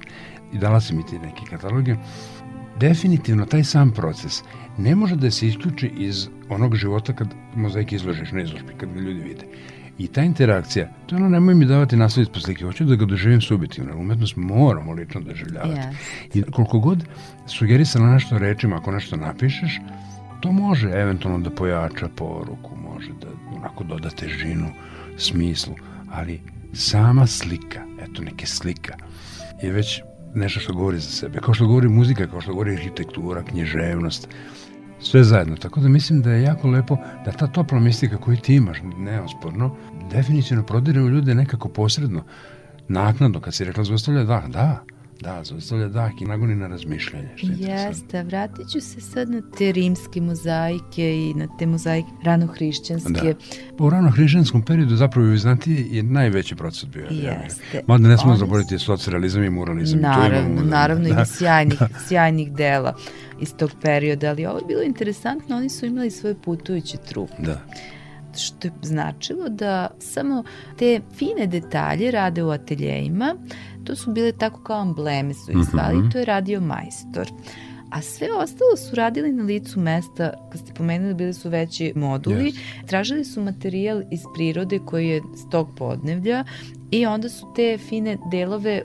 i 0.52 0.58
dala 0.58 0.80
si 0.80 0.94
mi 0.94 1.06
ti 1.06 1.18
neke 1.18 1.42
kataloge, 1.50 1.96
definitivno 2.80 3.46
taj 3.46 3.64
sam 3.64 3.90
proces 3.90 4.42
ne 4.78 4.94
može 4.94 5.16
da 5.16 5.30
se 5.30 5.46
isključi 5.46 5.90
iz 5.96 6.28
onog 6.48 6.76
života 6.76 7.12
kad 7.12 7.34
mozaik 7.54 7.92
izložiš 7.92 8.32
na 8.32 8.42
izložbi, 8.42 8.72
kad 8.76 8.92
ga 8.92 9.00
ljudi 9.00 9.20
vide. 9.20 9.44
I 9.98 10.06
ta 10.06 10.22
interakcija, 10.22 10.88
to 11.06 11.14
je 11.14 11.20
ono, 11.20 11.28
nemoj 11.28 11.54
mi 11.54 11.64
davati 11.64 11.96
nasledit 11.96 12.32
po 12.32 12.40
slike, 12.40 12.64
hoću 12.64 12.84
da 12.84 12.96
ga 12.96 13.04
doživim 13.04 13.40
subjektivno, 13.40 13.98
umetnost 13.98 14.36
moramo 14.36 14.92
lično 14.92 15.20
doživljavati. 15.20 15.80
Yes. 15.80 15.94
I 16.34 16.42
koliko 16.42 16.78
god 16.78 17.04
sugerisano 17.46 18.12
nešto 18.12 18.38
rečima, 18.38 18.76
ako 18.76 18.92
nešto 18.92 19.16
napišeš, 19.16 19.80
to 20.46 20.52
može 20.52 20.90
eventualno 20.90 21.38
da 21.38 21.50
pojača 21.50 22.08
poruku, 22.16 22.76
može 22.76 23.10
da 23.20 23.26
onako 23.56 23.84
doda 23.84 24.10
težinu, 24.10 24.68
smislu, 25.16 25.74
ali 26.12 26.40
sama 26.72 27.26
slika, 27.26 27.80
eto 28.02 28.22
neke 28.22 28.46
slika, 28.46 28.94
je 29.62 29.72
već 29.72 30.02
nešto 30.34 30.60
što 30.60 30.72
govori 30.72 30.98
za 30.98 31.10
sebe. 31.10 31.38
Kao 31.40 31.54
što 31.54 31.66
govori 31.66 31.88
muzika, 31.88 32.26
kao 32.26 32.40
što 32.40 32.52
govori 32.52 32.76
arhitektura, 32.76 33.42
književnost, 33.42 34.28
sve 35.00 35.24
zajedno. 35.24 35.56
Tako 35.56 35.80
da 35.80 35.88
mislim 35.88 36.22
da 36.22 36.30
je 36.30 36.42
jako 36.42 36.68
lepo 36.68 36.96
da 37.24 37.32
ta 37.32 37.46
topla 37.46 37.80
mistika 37.80 38.16
koju 38.16 38.36
ti 38.36 38.54
imaš, 38.54 38.78
neosporno, 38.98 39.76
definitivno 40.10 40.62
prodire 40.62 41.02
u 41.02 41.08
ljude 41.08 41.34
nekako 41.34 41.68
posredno, 41.68 42.22
naknadno, 42.88 43.40
kad 43.40 43.54
si 43.54 43.64
rekla 43.64 43.84
zaustavlja 43.84 44.24
da, 44.24 44.44
da, 44.48 44.84
Da, 45.20 45.44
zaustavlja 45.44 45.88
dah 45.88 46.10
i 46.20 46.24
nagoni 46.24 46.54
na 46.54 46.66
razmišljanje. 46.66 47.28
Što 47.36 47.46
je 47.46 47.56
Jeste, 47.58 48.22
vratit 48.22 48.68
ću 48.68 48.80
se 48.80 49.00
sad 49.00 49.30
na 49.30 49.42
te 49.58 49.72
rimske 49.72 50.20
mozaike 50.20 51.16
i 51.16 51.34
na 51.34 51.48
te 51.58 51.66
mozaike 51.66 52.08
ranohrišćanske. 52.24 53.34
Da. 53.78 53.84
U 53.84 53.90
ranohrišćanskom 53.90 54.62
periodu 54.62 54.96
zapravo 54.96 55.26
u 55.26 55.30
Vizantiji 55.30 55.86
je 55.90 56.02
najveći 56.02 56.54
proces 56.54 56.84
bio. 56.84 57.06
Jeste. 57.10 57.82
Mada 57.86 58.08
ne 58.08 58.18
smo 58.18 58.36
zaboraviti 58.36 58.78
socrealizam 58.78 59.44
i 59.44 59.50
muralizam. 59.50 60.00
Naravno, 60.00 60.60
to 60.60 60.66
naravno 60.66 61.04
da. 61.04 61.10
ima 61.10 61.24
sjajnih, 61.24 61.78
da. 61.78 61.88
sjajnih 62.08 62.52
dela 62.52 62.96
iz 63.40 63.54
tog 63.54 63.70
perioda, 63.82 64.28
ali 64.28 64.46
ovo 64.46 64.58
je 64.58 64.64
bilo 64.68 64.82
interesantno, 64.82 65.56
oni 65.56 65.68
su 65.68 65.86
imali 65.86 66.10
svoje 66.10 66.34
putujuće 66.34 66.96
trupe. 66.96 67.42
Da 67.42 67.60
što 68.36 68.68
je 68.68 68.72
značilo 68.82 69.48
da 69.48 69.88
samo 69.98 70.44
te 70.78 71.00
fine 71.16 71.46
detalje 71.46 72.10
rade 72.10 72.42
u 72.42 72.50
ateljejima, 72.50 73.34
to 73.84 73.96
su 73.96 74.12
bile 74.12 74.32
tako 74.32 74.62
kao 74.62 74.82
embleme 74.82 75.34
su 75.34 75.50
ih 75.50 75.58
zvali, 75.70 75.96
mm 75.96 76.02
-hmm. 76.02 76.12
to 76.12 76.18
je 76.18 76.24
radio 76.24 76.60
majstor. 76.60 77.28
A 77.90 78.02
sve 78.02 78.28
ostalo 78.32 78.76
su 78.76 78.96
radili 78.96 79.32
na 79.32 79.42
licu 79.42 79.80
mesta, 79.80 80.32
kad 80.52 80.60
ste 80.60 80.74
pomenuli, 80.74 81.14
bili 81.14 81.34
su 81.34 81.48
veći 81.48 81.92
moduli, 81.96 82.52
yes. 82.52 82.86
tražili 82.86 83.24
su 83.24 83.42
materijal 83.42 84.02
iz 84.10 84.20
prirode 84.34 84.78
koji 84.78 85.08
je 85.08 85.22
s 85.36 85.50
tog 85.50 85.68
podnevlja 85.76 86.44
i 86.90 87.06
onda 87.06 87.28
su 87.28 87.52
te 87.56 87.78
fine 87.78 88.18
delove 88.30 88.82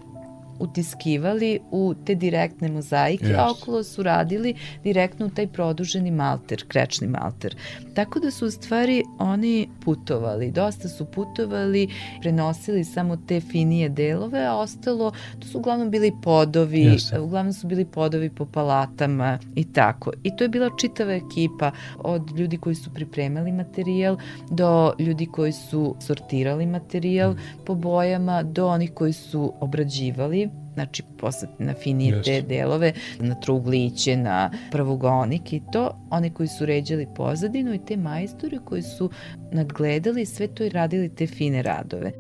utiskivali 0.62 1.60
u 1.72 1.94
te 2.06 2.16
direktne 2.16 2.70
mozaike, 2.70 3.26
yes. 3.26 3.40
a 3.40 3.52
okolo 3.52 3.84
su 3.84 4.04
radili 4.04 4.56
direktno 4.84 5.26
u 5.26 5.30
taj 5.30 5.48
produženi 5.48 6.12
malter, 6.12 6.64
krečni 6.68 7.08
malter. 7.08 7.56
Tako 7.94 8.20
da 8.20 8.32
su 8.32 8.46
u 8.46 8.52
stvari 8.52 9.04
oni 9.20 9.70
putovali, 9.86 10.52
dosta 10.52 10.90
su 10.90 11.06
putovali, 11.06 11.88
prenosili 12.22 12.84
samo 12.84 13.18
te 13.28 13.40
finije 13.40 13.90
delove, 13.90 14.46
a 14.46 14.56
ostalo, 14.56 15.12
to 15.40 15.48
su 15.48 15.58
uglavnom 15.58 15.90
bili 15.90 16.12
podovi, 16.24 16.86
yes. 16.86 17.20
uglavnom 17.20 17.54
su 17.54 17.68
bili 17.68 17.86
podovi 17.86 18.30
po 18.30 18.46
palatama 18.46 19.40
i 19.56 19.74
tako. 19.74 20.12
I 20.24 20.36
to 20.36 20.44
je 20.44 20.50
bila 20.50 20.70
čitava 20.80 21.14
ekipa 21.14 21.72
od 21.98 22.38
ljudi 22.38 22.58
koji 22.58 22.76
su 22.76 22.94
pripremali 22.94 23.52
materijal 23.52 24.18
do 24.50 24.94
ljudi 25.00 25.26
koji 25.26 25.52
su 25.52 25.96
sortirali 26.00 26.66
materijal 26.66 27.32
mm. 27.32 27.38
po 27.66 27.76
bojama 27.76 28.44
do 28.44 28.68
onih 28.68 28.92
koji 28.94 29.14
su 29.14 29.54
obrađivali 29.60 30.50
znači 30.74 31.04
posle 31.18 31.48
na 31.60 31.74
finije 31.74 32.16
Jeste. 32.16 32.32
te 32.32 32.42
delove, 32.42 32.94
na 33.20 33.36
trugliće, 33.36 34.18
na 34.18 34.52
pravogonik 34.72 35.54
i 35.54 35.62
to, 35.72 36.08
one 36.10 36.34
koji 36.34 36.48
su 36.48 36.66
ređali 36.66 37.08
pozadinu 37.16 37.74
i 37.74 37.86
te 37.86 37.98
majstore 37.98 38.60
koji 38.66 38.82
su 38.82 39.10
nadgledali 39.52 40.26
sve 40.26 40.48
to 40.48 40.64
i 40.64 40.70
radili 40.70 41.16
te 41.16 41.28
fine 41.28 41.62
radove. 41.62 42.12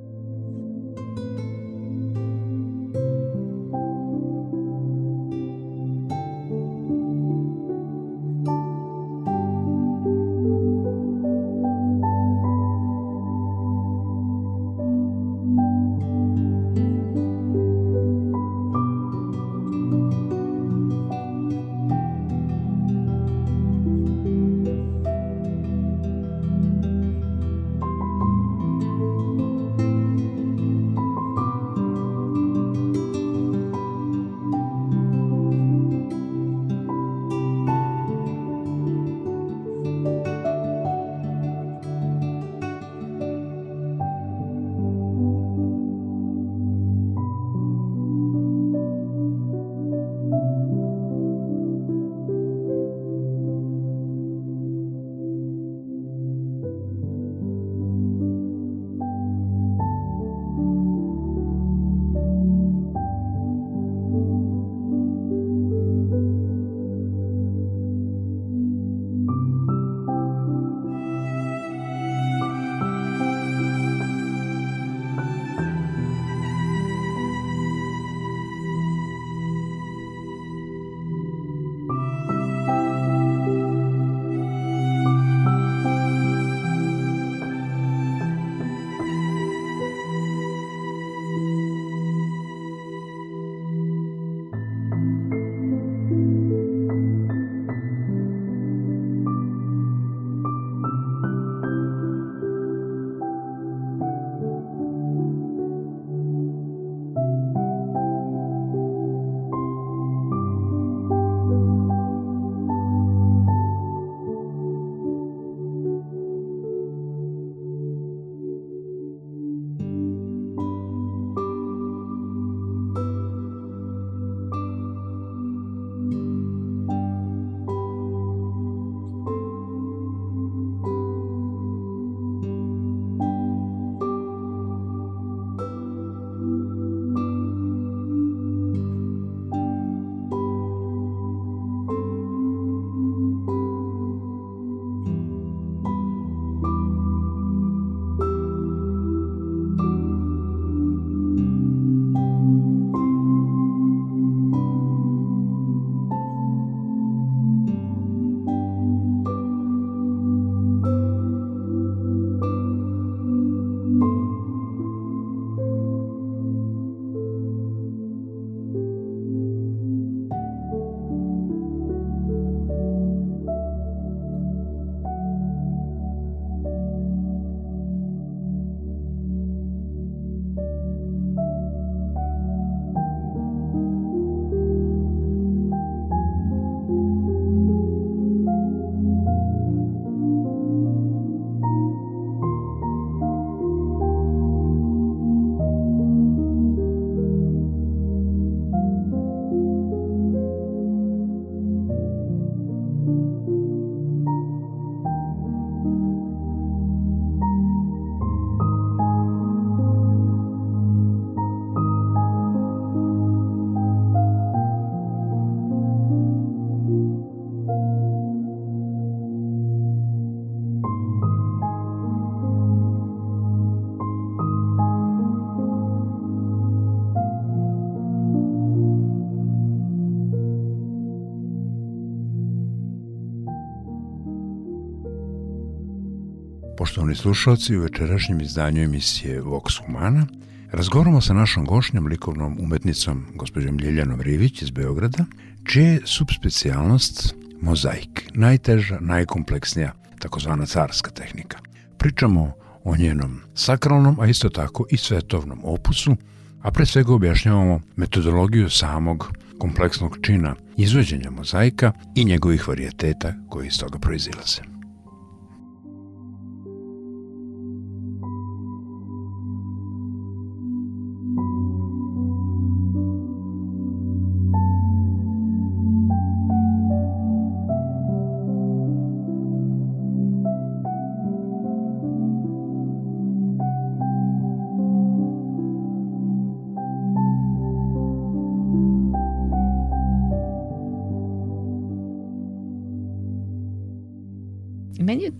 Poštovani 236.91 237.15
slušalci, 237.15 237.77
u 237.77 237.81
večerašnjem 237.81 238.41
izdanju 238.41 238.83
emisije 238.83 239.41
Vox 239.41 239.79
Humana 239.85 240.27
razgovaramo 240.71 241.21
sa 241.21 241.33
našom 241.33 241.65
gošnjom, 241.65 242.07
likovnom 242.07 242.57
umetnicom, 242.59 243.25
gospođom 243.35 243.77
Ljiljanom 243.77 244.21
Rivić 244.21 244.61
iz 244.61 244.69
Beograda, 244.69 245.25
čija 245.63 245.87
je 245.87 246.01
subspecijalnost 246.05 247.35
mozaik, 247.61 248.29
najteža, 248.33 248.97
najkompleksnija, 248.99 249.93
takozvana 250.19 250.65
carska 250.65 251.11
tehnika. 251.11 251.57
Pričamo 251.97 252.53
o 252.83 252.97
njenom 252.97 253.41
sakralnom, 253.53 254.19
a 254.19 254.27
isto 254.27 254.49
tako 254.49 254.85
i 254.89 254.97
svetovnom 254.97 255.59
opusu, 255.63 256.15
a 256.61 256.71
pre 256.71 256.85
svega 256.85 257.13
objašnjavamo 257.13 257.81
metodologiju 257.95 258.69
samog 258.69 259.31
kompleksnog 259.59 260.17
čina 260.21 260.55
izvođenja 260.77 261.31
mozaika 261.31 261.91
i 262.15 262.25
njegovih 262.25 262.67
varijeteta 262.67 263.33
koji 263.49 263.67
iz 263.67 263.79
toga 263.79 263.99
proizilaze. 263.99 264.80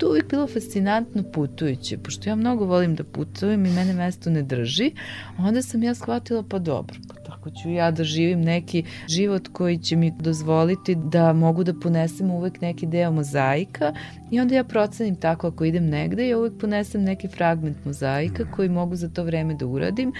To 0.01 0.09
uvijek 0.09 0.29
bilo 0.29 0.47
fascinantno 0.47 1.23
putujuće, 1.23 1.97
pošto 1.97 2.29
ja 2.29 2.35
mnogo 2.35 2.65
volim 2.65 2.95
da 2.95 3.03
putujem 3.03 3.65
i 3.65 3.69
mene 3.69 3.93
mesto 3.93 4.29
ne 4.29 4.41
drži, 4.41 4.91
onda 5.37 5.61
sam 5.61 5.83
ja 5.83 5.95
shvatila 5.95 6.43
pa 6.49 6.59
dobro, 6.59 6.95
pa 7.07 7.13
tako 7.13 7.49
ću 7.49 7.69
ja 7.69 7.91
da 7.91 8.03
živim 8.03 8.41
neki 8.41 8.83
život 9.07 9.47
koji 9.47 9.77
će 9.77 9.95
mi 9.95 10.11
dozvoliti 10.19 10.95
da 10.95 11.33
mogu 11.33 11.63
da 11.63 11.73
ponesem 11.73 12.31
uvek 12.31 12.61
neki 12.61 12.85
deo 12.85 13.11
mozaika 13.11 13.93
i 14.31 14.39
onda 14.39 14.55
ja 14.55 14.63
procenim 14.63 15.15
tako 15.15 15.47
ako 15.47 15.65
idem 15.65 15.85
negde, 15.85 16.27
ja 16.27 16.37
uvek 16.37 16.53
ponesem 16.59 17.03
neki 17.03 17.27
fragment 17.27 17.85
mozaika 17.85 18.45
koji 18.51 18.69
mogu 18.69 18.95
za 18.95 19.09
to 19.09 19.23
vreme 19.23 19.53
da 19.53 19.65
uradim 19.65 20.13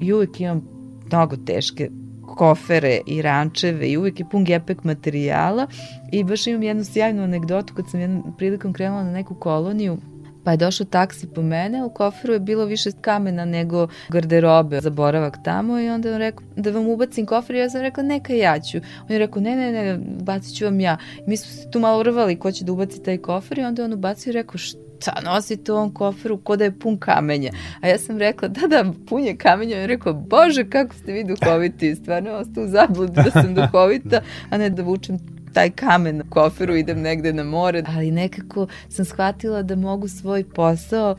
i 0.00 0.12
uvek 0.12 0.40
imam 0.40 0.68
mnogo 1.06 1.36
teške 1.36 1.90
kofere 2.36 3.00
i 3.06 3.22
rančeve 3.22 3.88
i 3.88 3.96
uvijek 3.96 4.20
je 4.20 4.28
pun 4.30 4.44
gepek 4.44 4.84
materijala 4.84 5.66
i 6.12 6.24
baš 6.24 6.46
imam 6.46 6.62
jednu 6.62 6.84
sjajnu 6.84 7.22
anegdotu 7.22 7.74
kad 7.74 7.90
sam 7.90 8.00
jednom 8.00 8.34
prilikom 8.38 8.72
krenula 8.72 9.02
na 9.02 9.12
neku 9.12 9.34
koloniju 9.34 9.98
Pa 10.44 10.50
je 10.50 10.56
došao 10.56 10.86
taksi 10.86 11.26
po 11.26 11.42
mene, 11.42 11.84
u 11.84 11.90
koferu 11.90 12.32
je 12.32 12.40
bilo 12.40 12.64
više 12.64 12.90
kamena 13.00 13.44
nego 13.44 13.88
garderobe 14.08 14.80
za 14.80 14.90
boravak 14.90 15.38
tamo 15.44 15.80
i 15.80 15.88
onda 15.88 16.12
on 16.12 16.18
rekao 16.18 16.46
da 16.56 16.70
vam 16.70 16.88
ubacim 16.88 17.26
kofer 17.26 17.56
i 17.56 17.58
ja 17.58 17.70
sam 17.70 17.80
rekla 17.80 18.02
neka 18.02 18.32
ja 18.32 18.60
ću. 18.60 18.78
On 18.78 19.12
je 19.12 19.18
rekao 19.18 19.42
ne, 19.42 19.56
ne, 19.56 19.72
ne, 19.72 19.98
bacit 20.20 20.56
ću 20.56 20.64
vam 20.64 20.80
ja. 20.80 20.96
I 21.18 21.30
mi 21.30 21.36
smo 21.36 21.62
se 21.62 21.70
tu 21.70 21.80
malo 21.80 22.00
urvali 22.00 22.38
ko 22.38 22.52
će 22.52 22.64
da 22.64 22.72
ubaci 22.72 23.02
taj 23.02 23.18
kofer 23.18 23.58
i 23.58 23.64
onda 23.64 23.84
on 23.84 23.92
ubacio 23.92 24.30
i 24.30 24.34
rekao 24.34 24.58
što 24.58 24.89
šta 25.00 25.20
nosite 25.24 25.72
u 25.72 25.74
ovom 25.74 25.94
koferu 25.94 26.38
ko 26.38 26.56
da 26.56 26.64
je 26.64 26.78
pun 26.78 26.98
kamenja. 26.98 27.50
A 27.80 27.88
ja 27.88 27.98
sam 27.98 28.18
rekla, 28.18 28.48
da, 28.48 28.66
da, 28.66 28.92
pun 29.08 29.24
je 29.24 29.36
kamenja. 29.36 29.80
On 29.80 29.86
rekao, 29.86 30.14
bože, 30.14 30.70
kako 30.70 30.94
ste 30.94 31.12
vi 31.12 31.24
duhoviti. 31.24 31.94
Stvarno 31.94 32.30
ostao 32.30 32.64
u 32.64 32.68
zabludi 32.68 33.12
da 33.12 33.30
sam 33.30 33.54
duhovita, 33.54 34.20
a 34.50 34.58
ne 34.58 34.70
da 34.70 34.82
vučem 34.82 35.18
taj 35.52 35.70
kamen 35.70 36.20
u 36.20 36.24
koferu, 36.30 36.76
idem 36.76 37.00
negde 37.00 37.32
na 37.32 37.44
more. 37.44 37.82
Ali 37.86 38.10
nekako 38.10 38.66
sam 38.88 39.04
shvatila 39.04 39.62
da 39.62 39.76
mogu 39.76 40.08
svoj 40.08 40.44
posao 40.44 41.16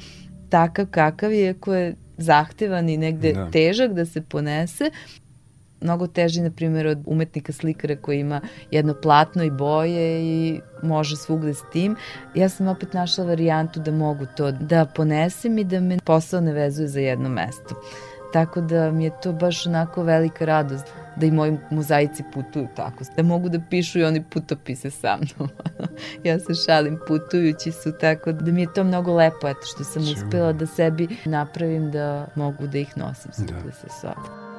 takav 0.50 0.86
kakav 0.92 1.34
je, 1.34 1.50
ako 1.50 1.74
je 1.74 1.96
zahtevan 2.18 2.90
i 2.90 2.98
negde 2.98 3.34
da. 3.34 3.50
težak 3.52 3.94
da 3.94 4.06
se 4.06 4.22
ponese, 4.22 4.90
mnogo 5.82 6.08
teži, 6.08 6.42
na 6.42 6.52
primjer, 6.52 6.88
od 6.88 7.04
umetnika 7.06 7.54
slikara 7.54 7.96
koji 7.96 8.20
ima 8.20 8.42
jedno 8.72 8.94
platno 8.94 9.44
i 9.44 9.52
boje 9.52 10.22
i 10.22 10.60
može 10.84 11.16
svugde 11.16 11.54
s 11.54 11.62
tim. 11.72 11.96
Ja 12.36 12.50
sam 12.50 12.68
opet 12.68 12.94
našla 12.94 13.26
varijantu 13.26 13.80
da 13.80 13.92
mogu 13.92 14.26
to 14.38 14.52
da 14.52 14.86
ponesem 14.86 15.58
i 15.58 15.64
da 15.64 15.80
me 15.80 15.98
posao 16.06 16.42
ne 16.42 16.54
vezuje 16.54 16.88
za 16.88 17.00
jedno 17.00 17.30
mesto. 17.30 17.82
Tako 18.34 18.62
da 18.62 18.92
mi 18.92 19.04
je 19.04 19.12
to 19.24 19.34
baš 19.34 19.68
onako 19.68 20.04
velika 20.04 20.46
radost 20.46 20.86
da 21.16 21.26
i 21.26 21.32
moji 21.32 21.58
mozaici 21.72 22.24
putuju 22.34 22.68
tako, 22.76 23.04
da 23.18 23.24
mogu 23.24 23.50
da 23.50 23.60
pišu 23.70 24.00
i 24.00 24.04
oni 24.04 24.24
putopise 24.24 24.90
sa 24.90 25.18
mnom. 25.18 25.50
ja 26.24 26.40
se 26.40 26.54
šalim, 26.66 27.00
putujući 27.08 27.72
su 27.72 27.92
tako 27.92 28.32
da 28.32 28.52
mi 28.52 28.62
je 28.62 28.74
to 28.74 28.84
mnogo 28.84 29.16
lepo, 29.16 29.48
eto 29.48 29.62
što 29.64 29.84
sam 29.84 30.04
uspela 30.04 30.54
da 30.54 30.66
sebi 30.66 31.08
napravim 31.26 31.92
da 31.92 32.28
mogu 32.36 32.68
da 32.68 32.78
ih 32.78 32.98
nosim 32.98 33.32
da. 33.38 33.72
sa 33.72 33.88
sobom. 34.02 34.51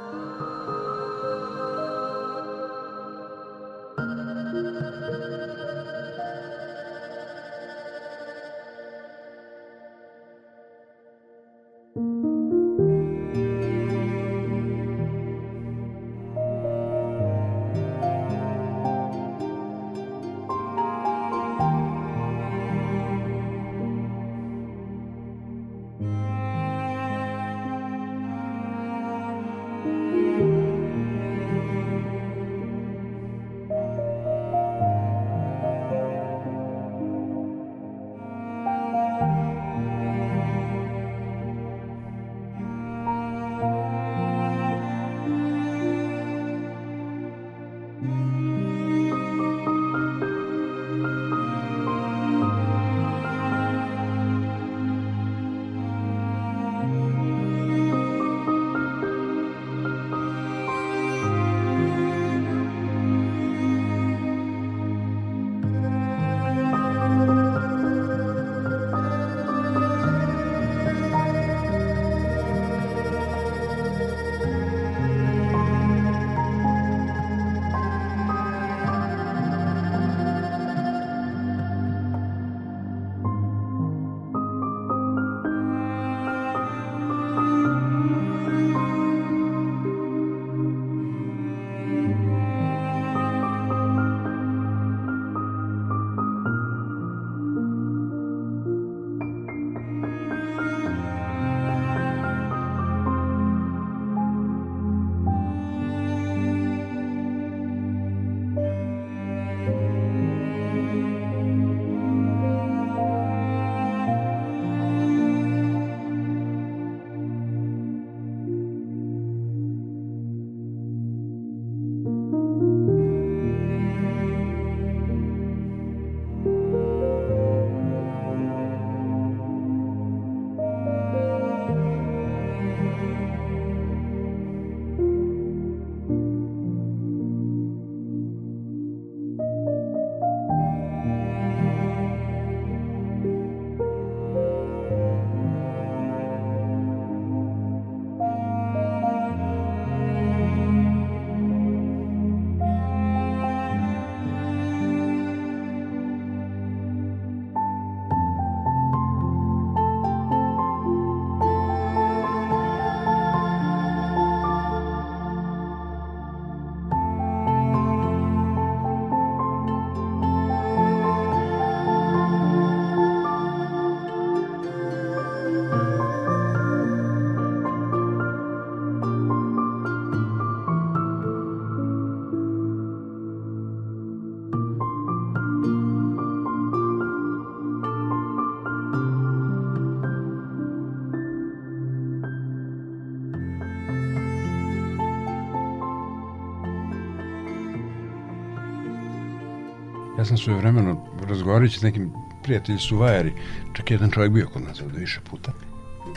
Sam 200.33 200.45
svoje 200.45 200.59
vremeno 200.59 200.97
razgovarajući 201.29 201.79
s 201.79 201.83
nekim 201.83 202.13
prijatelji 202.43 202.79
su 202.79 202.97
vajari, 202.97 203.33
čak 203.73 203.91
jedan 203.91 204.11
čovjek 204.11 204.33
bio 204.33 204.49
kod 204.53 204.63
nas 204.63 204.81
ovde 204.81 204.99
više 204.99 205.21
puta. 205.31 205.53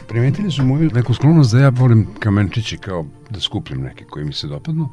Primetili 0.08 0.52
su 0.52 0.66
moju 0.66 0.90
neku 0.94 1.14
sklonost 1.14 1.52
da 1.52 1.60
ja 1.60 1.70
volim 1.70 2.08
kamenčiće 2.20 2.78
kao 2.78 3.06
da 3.30 3.40
skupljam 3.40 3.82
neke 3.82 4.06
koji 4.06 4.26
mi 4.26 4.34
se 4.34 4.48
dopadnu, 4.48 4.90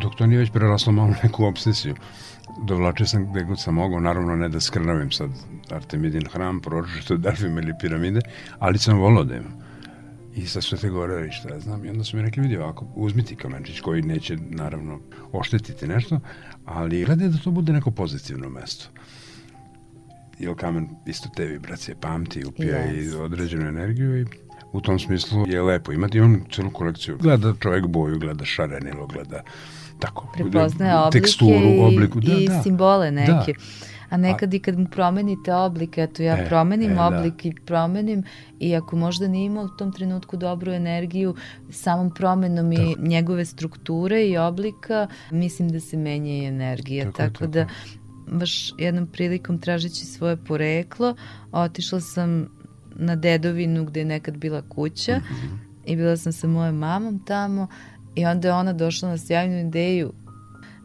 dok 0.00 0.14
to 0.14 0.26
nije 0.26 0.38
već 0.38 0.50
preraslo 0.50 0.92
malo 0.92 1.14
neku 1.22 1.44
obsesiju. 1.44 1.94
Dovlačio 2.62 3.06
sam 3.06 3.30
gde 3.30 3.44
god 3.44 3.60
sam 3.60 3.74
mogao, 3.74 4.00
naravno 4.00 4.36
ne 4.36 4.48
da 4.48 4.60
skrnavim 4.60 5.10
sad 5.10 5.30
Artemidin 5.70 6.28
hram, 6.32 6.60
proročito 6.60 7.16
Delfim 7.16 7.58
ili 7.58 7.72
piramide, 7.80 8.20
ali 8.58 8.78
sam 8.78 8.98
volao 8.98 9.24
da 9.24 9.36
imam. 9.36 9.52
I 10.36 10.46
sa 10.46 10.60
Svete 10.60 10.88
Gore 10.88 11.26
i 11.26 11.32
šta 11.32 11.48
ja 11.48 11.60
znam. 11.60 11.84
I 11.84 11.88
onda 11.88 12.04
su 12.04 12.16
mi 12.16 12.22
rekli, 12.22 12.42
vidi 12.42 12.56
ovako, 12.56 12.86
uzmi 12.94 13.24
ti 13.24 13.36
kamenčić 13.36 13.80
koji 13.80 14.02
neće 14.02 14.36
naravno 14.36 15.00
oštetiti 15.32 15.86
nešto, 15.86 16.20
ali 16.64 17.04
gledaj 17.04 17.28
da 17.28 17.38
to 17.38 17.50
bude 17.50 17.72
neko 17.72 17.90
pozitivno 17.90 18.48
mesto. 18.48 18.86
Jer 20.38 20.54
kamen 20.56 20.88
isto 21.06 21.28
te 21.36 21.44
vibracije 21.44 21.94
pamti, 22.00 22.44
upija 22.44 22.86
yes. 22.86 23.12
i 23.12 23.16
određenu 23.16 23.68
energiju 23.68 24.20
i 24.20 24.26
u 24.72 24.80
tom 24.80 24.98
smislu 24.98 25.46
je 25.48 25.62
lepo 25.62 25.92
imati. 25.92 26.20
on 26.20 26.40
celu 26.52 26.70
kolekciju. 26.70 27.18
Gleda 27.18 27.54
čovjek 27.60 27.86
boju, 27.86 28.18
gleda 28.18 28.44
šarenilo, 28.44 29.06
gleda 29.06 29.42
tako. 29.98 30.32
Prepoznaje 30.34 30.96
oblike 30.96 31.20
teksturu, 31.20 31.80
obliku. 31.80 32.20
Da, 32.20 32.32
i 32.32 32.48
da. 32.48 32.62
simbole 32.62 33.10
neke. 33.10 33.52
Da. 33.52 33.93
A 34.08 34.16
nekad 34.16 34.54
i 34.54 34.58
kad 34.58 34.78
mu 34.78 34.86
promenite 34.86 35.54
oblik, 35.54 35.98
eto 35.98 36.22
ja 36.22 36.36
e, 36.36 36.46
promenim 36.48 36.98
e, 36.98 37.02
oblik 37.02 37.42
da. 37.42 37.48
i 37.48 37.54
promenim 37.66 38.22
i 38.60 38.76
ako 38.76 38.96
možda 38.96 39.28
nije 39.28 39.46
imao 39.46 39.64
u 39.64 39.76
tom 39.78 39.92
trenutku 39.92 40.36
dobru 40.36 40.72
energiju, 40.72 41.34
samom 41.70 42.14
promenom 42.14 42.70
tako. 42.70 42.82
i 42.82 43.08
njegove 43.08 43.44
strukture 43.44 44.26
i 44.26 44.36
oblika, 44.36 45.08
mislim 45.30 45.68
da 45.68 45.80
se 45.80 45.96
menja 45.96 46.32
i 46.32 46.44
energija. 46.44 47.04
Tako, 47.04 47.16
tako, 47.16 47.38
tako. 47.38 47.46
da 47.46 47.66
baš 48.26 48.72
jednom 48.78 49.06
prilikom 49.06 49.58
tražeći 49.58 50.06
svoje 50.06 50.36
poreklo, 50.36 51.14
otišla 51.52 52.00
sam 52.00 52.48
na 52.96 53.16
dedovinu 53.16 53.84
gde 53.84 54.00
je 54.00 54.04
nekad 54.04 54.36
bila 54.36 54.62
kuća 54.62 55.16
mm 55.16 55.22
-hmm. 55.22 55.58
i 55.84 55.96
bila 55.96 56.16
sam 56.16 56.32
sa 56.32 56.46
mojom 56.46 56.76
mamom 56.76 57.24
tamo 57.24 57.66
i 58.14 58.26
onda 58.26 58.48
je 58.48 58.54
ona 58.54 58.72
došla 58.72 59.08
na 59.08 59.18
sjajnu 59.18 59.68
ideju 59.68 60.12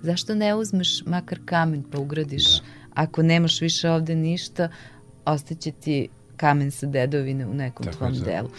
zašto 0.02 0.36
ne 0.36 0.56
uzmeš 0.56 1.06
makar 1.06 1.40
kamen 1.46 1.84
pa 1.92 2.00
ugradiš 2.00 2.58
da. 2.58 2.64
Ako 3.00 3.24
nemaš 3.24 3.62
više 3.62 3.90
ovde 3.90 4.16
ništa 4.16 4.70
ostaće 5.26 5.72
ti 5.72 6.08
kamen 6.38 6.72
sa 6.72 6.86
dedovine 6.86 7.46
u 7.46 7.54
nekom 7.54 7.86
Tako 7.86 7.98
tvom 7.98 8.14
delu. 8.14 8.50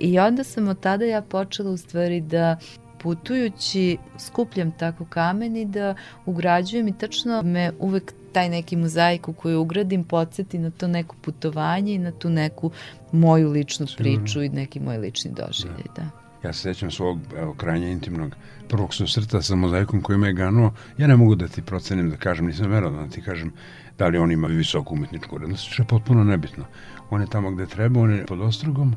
I 0.00 0.18
onda 0.18 0.44
sam 0.44 0.68
od 0.68 0.80
tada 0.80 1.04
ja 1.04 1.22
počela 1.22 1.70
u 1.70 1.76
stvari 1.76 2.20
da 2.20 2.56
putujući 3.02 3.96
skupljam 4.18 4.72
tako 4.72 5.04
kamen 5.04 5.56
i 5.56 5.64
da 5.64 5.94
ugrađujem 6.26 6.88
i 6.88 6.98
tačno 6.98 7.42
me 7.42 7.72
uvek 7.78 8.12
taj 8.32 8.48
neki 8.48 8.76
mozaik 8.76 9.28
u 9.28 9.32
koju 9.32 9.60
ugradim 9.60 10.04
podsjeti 10.04 10.58
na 10.58 10.70
to 10.70 10.88
neko 10.88 11.16
putovanje 11.22 11.94
i 11.94 11.98
na 11.98 12.12
tu 12.12 12.30
neku 12.30 12.70
moju 13.12 13.50
ličnu 13.50 13.86
priču 13.96 14.42
i 14.42 14.48
neki 14.48 14.80
moj 14.80 14.98
lični 14.98 15.30
doživljaj. 15.30 15.84
Da. 15.96 16.02
da. 16.02 16.28
Ja 16.48 16.52
se 16.52 16.60
sećam 16.60 16.90
svog 16.90 17.18
evo, 17.36 17.54
krajnje 17.54 17.92
intimnog 17.92 18.36
prvog 18.68 18.94
susreta 18.94 19.42
sa 19.42 19.56
mozaikom 19.56 20.02
koji 20.02 20.18
me 20.18 20.26
je 20.26 20.32
ganuo. 20.32 20.72
Ja 20.98 21.06
ne 21.06 21.16
mogu 21.16 21.34
da 21.34 21.48
ti 21.48 21.62
procenim, 21.62 22.10
da 22.10 22.16
kažem, 22.16 22.46
nisam 22.46 22.70
verao 22.70 22.90
da 22.90 23.08
ti 23.08 23.22
kažem 23.22 23.52
da 23.98 24.08
li 24.08 24.18
on 24.18 24.32
ima 24.32 24.48
visoku 24.48 24.94
umetničku 24.94 25.36
urednost, 25.36 25.68
što 25.72 25.82
je 25.82 25.86
potpuno 25.86 26.24
nebitno. 26.24 26.64
On 27.10 27.20
je 27.20 27.26
tamo 27.26 27.50
gde 27.50 27.66
treba, 27.66 28.00
on 28.00 28.10
je 28.10 28.26
pod 28.26 28.40
ostrogom, 28.40 28.94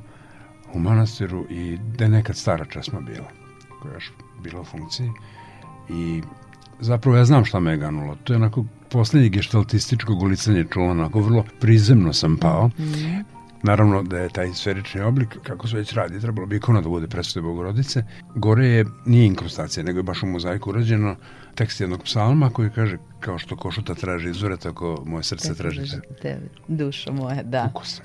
u 0.73 0.79
manastiru 0.79 1.45
i 1.49 1.77
da 1.97 2.03
je 2.03 2.09
nekad 2.09 2.37
stara 2.37 2.65
česma 2.65 2.99
bila, 2.99 3.27
koja 3.81 3.91
je 3.91 3.95
još 3.95 4.11
bila 4.43 4.61
u 4.61 4.63
funkciji. 4.63 5.09
I 5.89 6.21
zapravo 6.79 7.17
ja 7.17 7.25
znam 7.25 7.45
šta 7.45 7.59
me 7.59 7.71
je 7.71 7.77
ganulo. 7.77 8.17
To 8.23 8.33
je 8.33 8.37
onako 8.37 8.65
poslednji 8.89 9.29
geštaltističko 9.29 10.15
gulicanje 10.15 10.65
čula, 10.73 10.91
onako 10.91 11.19
vrlo 11.19 11.45
prizemno 11.59 12.13
sam 12.13 12.37
pao. 12.37 12.67
Mm. 12.67 13.23
Naravno 13.63 14.03
da 14.03 14.19
je 14.19 14.29
taj 14.29 14.53
sferični 14.53 15.01
oblik, 15.01 15.37
kako 15.43 15.67
se 15.67 15.77
već 15.77 15.93
radi, 15.93 16.19
trebalo 16.19 16.47
bi 16.47 16.55
ikona 16.55 16.81
da 16.81 16.89
bude 16.89 17.07
predstave 17.07 17.43
Bogorodice. 17.43 18.03
Gore 18.35 18.65
je, 18.65 18.85
nije 19.05 19.25
inkrustacija, 19.25 19.83
nego 19.83 19.99
je 19.99 20.03
baš 20.03 20.23
u 20.23 20.27
mozaiku 20.27 20.69
urađeno 20.69 21.15
tekst 21.55 21.81
jednog 21.81 22.03
psalma 22.03 22.49
koji 22.49 22.69
kaže 22.69 22.97
kao 23.19 23.37
što 23.37 23.55
košuta 23.55 23.95
traži 23.95 24.29
izvore, 24.29 24.57
tako 24.57 25.03
moje 25.05 25.23
srce 25.23 25.55
traži 25.55 25.81
tebe. 26.21 26.47
Duša 26.67 27.11
moja, 27.11 27.43
da. 27.43 27.69
Ukus. 27.73 28.01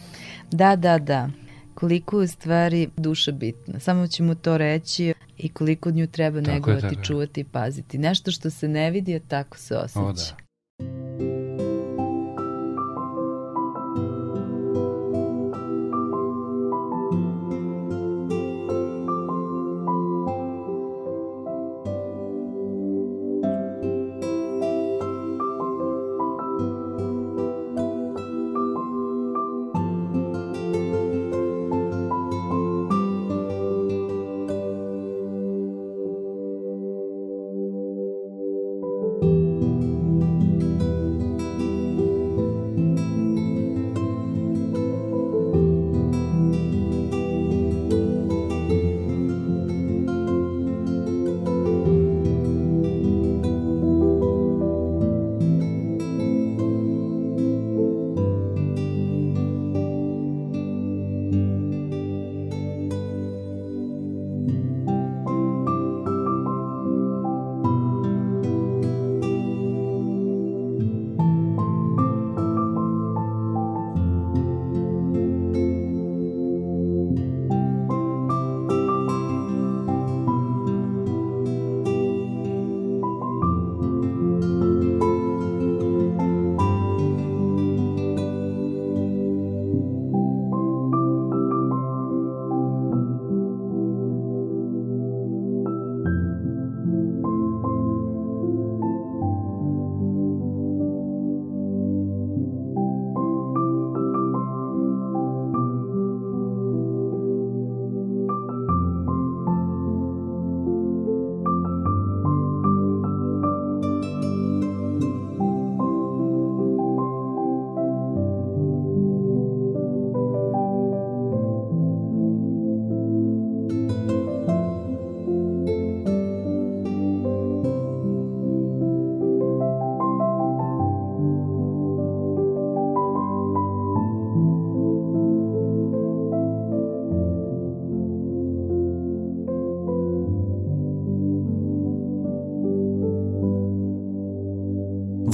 Da, 0.51 0.77
da, 0.77 0.99
da 0.99 1.31
koliko 1.77 2.21
je 2.21 2.25
u 2.25 2.29
stvari 2.29 2.89
duša 2.97 3.33
bitna. 3.33 3.81
Samo 3.81 4.07
ćemo 4.07 4.35
to 4.35 4.59
reći 4.59 5.15
i 5.39 5.49
koliko 5.49 5.91
nju 5.91 6.07
treba 6.07 6.41
tako 6.41 6.53
negovati, 6.53 6.95
je, 6.95 7.05
čuvati 7.05 7.41
i 7.41 7.45
paziti. 7.45 7.99
Nešto 7.99 8.31
što 8.31 8.51
se 8.51 8.69
ne 8.69 8.91
vidi, 8.91 9.17
a 9.17 9.21
tako 9.29 9.59
se 9.59 9.77
osjeća. 9.77 10.01
O, 10.01 10.13
da. 10.13 11.46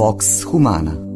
Vox 0.02 0.42
Humana 0.42 1.11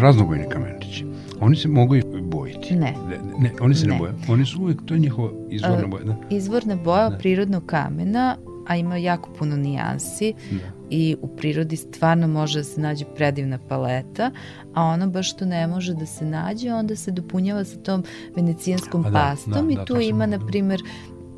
raznobojni 0.00 0.44
kamenčići, 0.48 1.06
oni 1.40 1.56
se 1.56 1.68
mogu 1.68 1.96
i 1.96 2.02
bojiti? 2.22 2.76
Ne. 2.76 2.94
Ne, 3.08 3.18
ne 3.38 3.50
oni 3.60 3.74
se 3.74 3.86
ne, 3.86 3.92
Ne. 3.92 3.98
boje. 3.98 4.12
Oni 4.28 4.46
su 4.46 4.62
uvek, 4.62 4.78
to 4.86 4.94
je 4.94 5.00
njihova 5.00 5.30
izvorna 5.50 5.78
E, 5.78 5.86
boja. 5.86 6.04
Da. 6.04 6.16
Izvorna 6.30 6.76
boja 6.76 7.08
Da. 7.08 7.16
prirodnog 7.18 7.66
kamena, 7.66 8.36
a 8.66 8.76
ima 8.76 8.96
jako 8.96 9.30
puno 9.30 9.56
nijansi 9.56 10.34
Da. 10.50 10.58
i 10.90 11.16
u 11.22 11.28
prirodi 11.28 11.76
stvarno 11.76 12.28
može 12.28 12.58
da 12.58 12.64
se 12.64 12.80
nađe 12.80 13.04
predivna 13.06 13.58
paleta, 13.60 14.30
a 14.74 14.84
ono 14.84 15.06
baš 15.08 15.30
što 15.30 15.44
ne 15.44 15.66
može 15.66 15.94
da 15.94 16.06
se 16.06 16.24
nađe, 16.24 16.72
onda 16.72 16.96
se 16.96 17.10
dopunjava 17.10 17.64
sa 17.64 17.76
tom 17.76 18.04
venecijanskom 18.36 19.00
A 19.00 19.10
da, 19.10 19.18
pastom 19.20 19.52
da, 19.66 19.72
i 19.72 19.76
da, 19.76 19.80
tu 19.80 19.86
to 19.86 19.94
sam- 19.94 20.02
ima, 20.04 20.26
na 20.26 20.38
primer, 20.40 20.80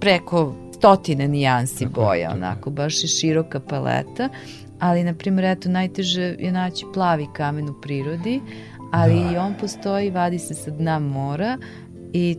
preko 0.01 0.55
stotine 0.73 1.29
nijansi 1.29 1.87
boja, 1.87 2.31
onako, 2.33 2.71
baš 2.71 3.03
je 3.05 3.09
široka 3.09 3.61
paleta, 3.61 4.29
ali, 4.83 5.05
na 5.05 5.15
primer, 5.15 5.45
eto, 5.45 5.69
najteže 5.69 6.37
je 6.39 6.53
naći 6.53 6.85
plavi 6.95 7.27
kamen 7.33 7.69
u 7.69 7.81
prirodi, 7.81 8.41
ali 8.93 9.15
Da. 9.15 9.33
i 9.33 9.37
on 9.37 9.55
postoji, 9.61 10.11
vadi 10.11 10.39
se 10.39 10.55
sa 10.55 10.71
dna 10.71 10.99
mora 10.99 11.59
i 12.13 12.37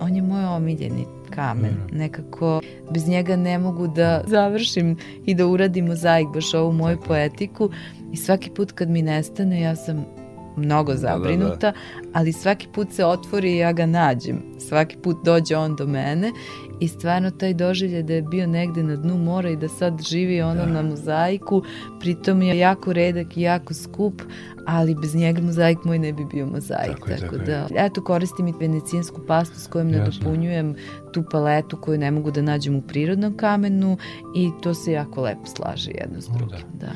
on 0.00 0.16
je 0.16 0.22
moj 0.22 0.44
omiljeni 0.44 1.06
kamen. 1.30 1.76
Da. 1.90 1.98
Nekako 1.98 2.60
bez 2.90 3.08
njega 3.08 3.36
ne 3.36 3.58
mogu 3.58 3.86
da 3.86 4.22
završim 4.26 4.96
i 5.26 5.34
da 5.34 5.46
uradim 5.46 5.86
mozaik, 5.86 6.28
baš 6.28 6.54
ovu 6.54 6.72
moju 6.72 6.98
poetiku 7.06 7.70
i 8.12 8.16
svaki 8.16 8.50
put 8.50 8.72
kad 8.72 8.90
mi 8.90 9.02
nestane 9.02 9.60
ja 9.60 9.76
sam 9.76 10.17
mnogo 10.58 10.92
Da, 10.92 10.98
da, 10.98 11.02
da. 11.02 11.08
zabrinuta, 11.08 11.72
ali 12.12 12.32
svaki 12.32 12.68
put 12.68 12.92
se 12.92 13.04
otvori 13.04 13.52
i 13.52 13.58
ja 13.58 13.72
ga 13.72 13.86
nađem. 13.86 14.42
Svaki 14.58 14.96
put 14.96 15.16
dođe 15.24 15.56
on 15.56 15.76
do 15.76 15.86
mene 15.86 16.32
i 16.80 16.88
stvarno 16.88 17.30
taj 17.30 17.54
doživlje 17.54 18.02
da 18.02 18.12
je 18.12 18.22
bio 18.22 18.46
negde 18.46 18.82
na 18.82 18.96
dnu 18.96 19.18
mora 19.18 19.50
i 19.50 19.56
da 19.56 19.68
sad 19.68 20.02
živi 20.02 20.42
ono 20.42 20.54
Da. 20.56 20.66
na 20.66 20.82
mozaiku, 20.82 21.62
pritom 22.00 22.42
je 22.42 22.58
jako 22.58 22.92
redak 22.92 23.36
i 23.36 23.40
jako 23.40 23.74
skup, 23.74 24.22
ali 24.66 24.94
bez 24.94 25.14
njega 25.14 25.42
mozaik 25.42 25.84
moj 25.84 25.98
ne 25.98 26.12
bi 26.12 26.24
bio 26.24 26.46
mozaik. 26.46 26.88
Tako 26.88 27.08
tako 27.08 27.20
tako 27.20 27.36
da, 27.38 27.68
eto, 27.76 28.04
koristim 28.04 28.48
i 28.48 28.54
venecijansku 28.60 29.20
pastu 29.26 29.60
s 29.60 29.66
kojom 29.66 29.88
Jasno. 29.88 30.04
nadopunjujem 30.04 30.74
tu 31.12 31.24
paletu 31.30 31.76
koju 31.76 31.98
ne 31.98 32.10
mogu 32.10 32.30
da 32.30 32.42
nađem 32.42 32.74
u 32.76 32.82
prirodnom 32.82 33.36
kamenu 33.36 33.96
i 34.34 34.50
to 34.62 34.74
se 34.74 34.92
jako 34.92 35.22
lepo 35.22 35.46
slaže 35.46 35.90
jedno 35.92 36.20
s 36.20 36.28
O, 36.28 36.32
da. 36.32 36.38
drugim. 36.38 36.58
Da. 36.74 36.88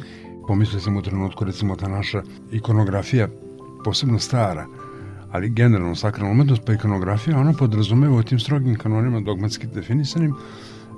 Pomislio 0.48 0.80
sam 0.80 0.96
u 0.96 1.02
trenutku, 1.02 1.44
recimo, 1.44 1.76
ta 1.76 1.88
naša 1.88 2.22
ikonografija, 2.52 3.28
posebno 3.84 4.18
stara, 4.18 4.66
ali 5.32 5.50
generalno 5.50 5.94
sakralna 5.94 6.32
umetnost, 6.32 6.62
pa 6.66 6.72
ikonografija, 6.72 7.38
ona 7.38 7.52
podrazumeva 7.52 8.16
u 8.16 8.22
tim 8.22 8.38
strogim 8.38 8.78
kanonima 8.78 9.20
dogmatski 9.20 9.66
definisanim 9.66 10.34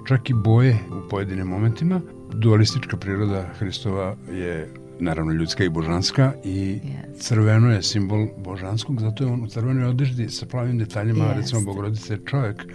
čak 0.08 0.30
i 0.30 0.34
boje 0.34 0.78
u 0.90 1.08
pojedinim 1.08 1.46
momentima. 1.46 2.00
Dualistička 2.32 2.96
priroda 2.96 3.46
Hristova 3.58 4.16
je 4.32 4.70
naravno 5.00 5.32
ljudska 5.32 5.64
i 5.64 5.68
božanska 5.68 6.32
i 6.44 6.80
Yes. 6.84 7.18
crveno 7.18 7.70
je 7.72 7.82
simbol 7.82 8.26
božanskog, 8.38 9.00
zato 9.00 9.24
je 9.24 9.32
on 9.32 9.42
u 9.42 9.46
crvenoj 9.46 9.84
odeždi 9.84 10.28
sa 10.28 10.46
plavim 10.46 10.78
detaljima, 10.78 11.24
Jeste. 11.24 11.40
recimo 11.40 11.60
Bogorodica 11.60 12.12
je 12.12 12.20
čovjek, 12.26 12.66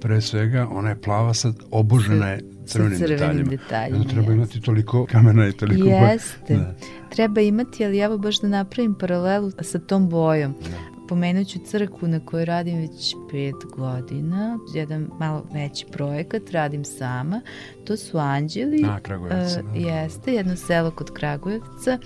pre 0.00 0.20
svega 0.20 0.68
ona 0.70 0.88
je 0.88 1.00
plava, 1.00 1.34
sad 1.34 1.54
obožena 1.70 2.28
je 2.28 2.40
crvenim, 2.66 2.98
crvenim 2.98 3.18
detaljima. 3.18 3.50
detaljima, 3.50 3.96
onda 3.98 4.10
treba 4.10 4.32
imati 4.32 4.60
toliko 4.60 5.06
kamena 5.06 5.48
i 5.48 5.52
toliko 5.52 5.84
boja. 5.84 6.10
Jeste. 6.10 6.54
Da. 6.54 6.74
Treba 7.10 7.40
imati, 7.40 7.84
ali 7.84 7.98
evo 7.98 8.18
baš 8.18 8.40
da 8.40 8.48
napravim 8.48 8.94
paralelu 8.94 9.50
sa 9.60 9.78
tom 9.78 10.08
bojom. 10.08 10.54
Da. 10.60 11.06
Pomenut 11.08 11.48
ću 11.48 11.58
crkvu 11.66 12.08
na 12.08 12.20
kojoj 12.20 12.44
radim 12.44 12.78
već 12.78 13.14
pet 13.30 13.70
godina, 13.76 14.58
jedan 14.74 15.08
malo 15.18 15.44
veći 15.52 15.86
projekat, 15.92 16.50
radim 16.50 16.84
sama. 16.84 17.40
To 17.84 17.96
su 17.96 18.18
anđeli, 18.18 18.84
A, 18.88 19.00
Kragujevac. 19.00 19.52
E, 19.56 19.62
da. 19.62 19.78
jeste, 19.78 20.32
jedno 20.32 20.56
selo 20.56 20.90
kod 20.90 21.12
Kragujevca, 21.12 21.98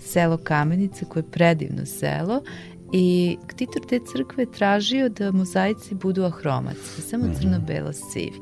selo 0.00 0.36
Kamenica 0.36 1.04
koje 1.04 1.20
je 1.20 1.30
predivno 1.30 1.86
selo 1.86 2.42
i 2.92 3.36
ktitor 3.46 3.82
te 3.88 4.00
crkve 4.12 4.46
tražio 4.46 5.08
da 5.08 5.32
mozaici 5.32 5.94
budu 5.94 6.24
ahromatski, 6.24 7.00
samo 7.02 7.24
Mhm. 7.24 7.34
crno-belo 7.34 7.92
sivi. 7.92 8.38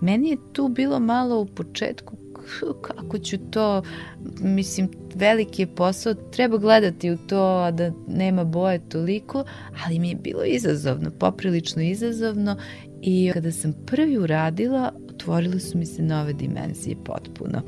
Meni 0.00 0.28
je 0.30 0.36
tu 0.52 0.68
bilo 0.68 1.00
malo 1.00 1.40
u 1.40 1.46
početku 1.46 2.16
kako 2.82 3.18
ću 3.18 3.38
to, 3.50 3.82
mislim, 4.40 4.88
veliki 5.14 5.62
je 5.62 5.66
posao, 5.66 6.14
treba 6.14 6.58
gledati 6.58 7.10
u 7.10 7.16
to, 7.16 7.70
da 7.70 7.92
nema 8.08 8.44
boje 8.44 8.88
toliko, 8.88 9.44
ali 9.86 9.98
mi 9.98 10.08
je 10.08 10.14
bilo 10.14 10.44
izazovno, 10.44 11.10
poprilično 11.10 11.82
izazovno 11.82 12.56
i 13.02 13.30
kada 13.34 13.52
sam 13.52 13.74
prvi 13.86 14.18
uradila, 14.18 14.92
otvorile 15.10 15.60
su 15.60 15.78
mi 15.78 15.86
se 15.86 16.02
nove 16.02 16.32
dimenzije 16.32 16.96
potpuno. 17.04 17.62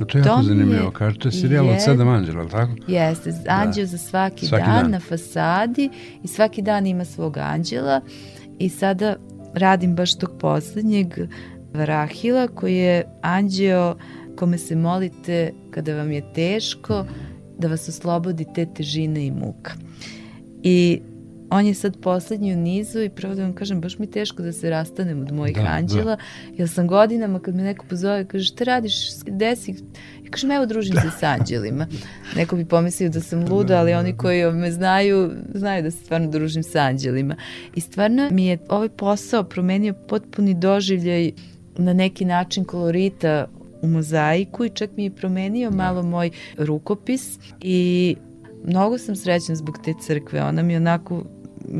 No, 0.00 0.06
to 0.06 0.18
je 0.18 0.22
jako 0.22 0.42
zanimljivo, 0.42 0.84
je- 0.84 0.90
kaže, 0.92 1.18
to 1.18 1.28
je 1.28 1.32
serijal 1.32 1.68
od 1.68 1.76
sedam 1.80 2.08
anđela, 2.08 2.40
ali 2.40 2.50
tako? 2.50 2.72
Jeste, 2.88 3.32
anđeo 3.48 3.86
za 3.86 3.98
svaki, 3.98 4.46
Svaki 4.46 4.64
dan, 4.64 4.82
dan. 4.82 4.90
na 4.90 5.00
fasadi 5.00 5.90
i 6.22 6.28
svaki 6.28 6.62
dan 6.62 6.86
ima 6.86 7.04
svog 7.04 7.36
anđela 7.38 8.00
i 8.58 8.68
sada 8.68 9.16
radim 9.54 9.94
baš 9.94 10.14
tog 10.14 10.30
poslednjeg 10.40 11.06
Varahila 11.74 12.48
koji 12.48 12.76
je 12.76 13.04
anđeo 13.22 13.96
kome 14.36 14.58
se 14.58 14.76
molite 14.76 15.52
kada 15.70 15.94
vam 15.94 16.12
je 16.12 16.32
teško 16.32 17.04
da 17.58 17.68
vas 17.68 17.88
oslobodi 17.88 18.46
te 18.54 18.66
težine 18.66 19.26
i 19.26 19.30
muka. 19.30 19.72
I 20.62 21.00
on 21.50 21.66
je 21.66 21.74
sad 21.74 21.96
poslednji 22.00 22.54
u 22.54 22.56
nizu 22.56 23.00
i 23.00 23.08
pravo 23.08 23.34
da 23.34 23.42
vam 23.42 23.52
kažem, 23.52 23.80
baš 23.80 23.98
mi 23.98 24.06
je 24.06 24.10
teško 24.10 24.42
da 24.42 24.52
se 24.52 24.70
rastanem 24.70 25.20
od 25.20 25.32
mojih 25.32 25.56
Da, 25.56 25.62
da. 25.62 25.68
anđela, 25.68 26.16
jer 26.56 26.68
sam 26.68 26.86
godinama 26.86 27.40
kad 27.40 27.54
me 27.54 27.62
neko 27.62 27.86
pozove, 27.88 28.24
kaže 28.24 28.44
šta 28.44 28.64
radiš, 28.64 28.94
desi, 29.26 29.70
ja 30.24 30.30
kažem 30.30 30.50
evo 30.50 30.66
družim 30.66 30.94
se 30.94 31.10
s 31.18 31.22
anđelima. 31.22 31.86
Neko 32.36 32.56
bi 32.56 32.64
pomislio 32.64 33.10
da 33.10 33.20
sam 33.20 33.48
luda, 33.48 33.78
ali 33.78 33.94
oni 33.94 34.16
koji 34.16 34.52
me 34.52 34.72
znaju, 34.72 35.30
znaju 35.54 35.82
da 35.82 35.90
se 35.90 35.96
stvarno 35.96 36.30
družim 36.30 36.62
sa 36.62 36.78
anđelima. 36.78 37.36
I 37.74 37.80
stvarno 37.80 38.28
mi 38.30 38.46
je 38.46 38.58
ovaj 38.68 38.88
posao 38.88 39.44
promenio 39.44 39.94
potpuni 40.08 40.54
doživljaj 40.54 41.32
na 41.76 41.92
neki 41.92 42.24
način 42.24 42.64
kolorita 42.64 43.46
u 43.82 43.86
mozaiku 43.86 44.64
i 44.64 44.70
čak 44.70 44.90
mi 44.96 45.04
je 45.04 45.10
promenio 45.10 45.70
malo 45.70 46.02
moj 46.02 46.30
rukopis 46.58 47.38
i 47.60 48.16
mnogo 48.64 48.98
sam 48.98 49.16
srećna 49.16 49.54
zbog 49.54 49.78
te 49.84 49.94
crkve. 50.02 50.42
Ona 50.42 50.62
mi 50.62 50.76
onako 50.76 51.24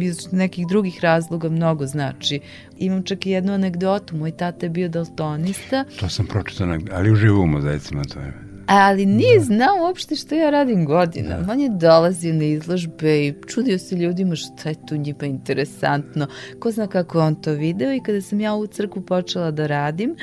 iz 0.00 0.32
nekih 0.32 0.66
drugih 0.66 1.00
razloga 1.00 1.48
mnogo 1.48 1.86
znači. 1.86 2.40
Imam 2.78 3.02
čak 3.02 3.26
i 3.26 3.30
jednu 3.30 3.52
anegdotu. 3.52 4.16
Moj 4.16 4.30
tata 4.30 4.66
je 4.66 4.70
bio 4.70 4.88
daltonista, 4.88 5.84
To 6.00 6.08
sam 6.08 6.26
pročitao, 6.26 6.78
ali 6.92 7.10
uživo 7.10 7.42
u 7.42 7.46
mozaicima, 7.46 8.04
to 8.04 8.20
je. 8.20 8.32
ali 8.66 9.06
nije 9.06 9.40
znao 9.40 9.76
uopšte 9.82 10.16
što 10.16 10.34
ja 10.34 10.50
radim 10.50 10.84
godinama. 10.84 11.52
On 11.52 11.60
je 11.60 11.68
dolazio 11.68 12.34
na 12.34 12.44
izložbe 12.44 13.26
i 13.26 13.34
čudio 13.46 13.78
se 13.78 13.96
ljudima 13.96 14.36
šta 14.36 14.68
je 14.68 14.86
tu 14.88 14.96
njima 14.96 15.24
interesantno. 15.26 16.26
Ko 16.60 16.70
zna 16.70 16.86
kako 16.86 17.18
je 17.18 17.24
on 17.24 17.34
to 17.34 17.52
video 17.52 17.94
i 17.94 18.00
kada 18.00 18.20
sam 18.20 18.40
ja 18.40 18.54
u 18.54 18.66
crkvu 18.66 19.02
počela 19.02 19.50
da 19.50 19.66
radim, 19.66 20.16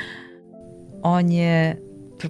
on 1.02 1.30
je 1.30 1.85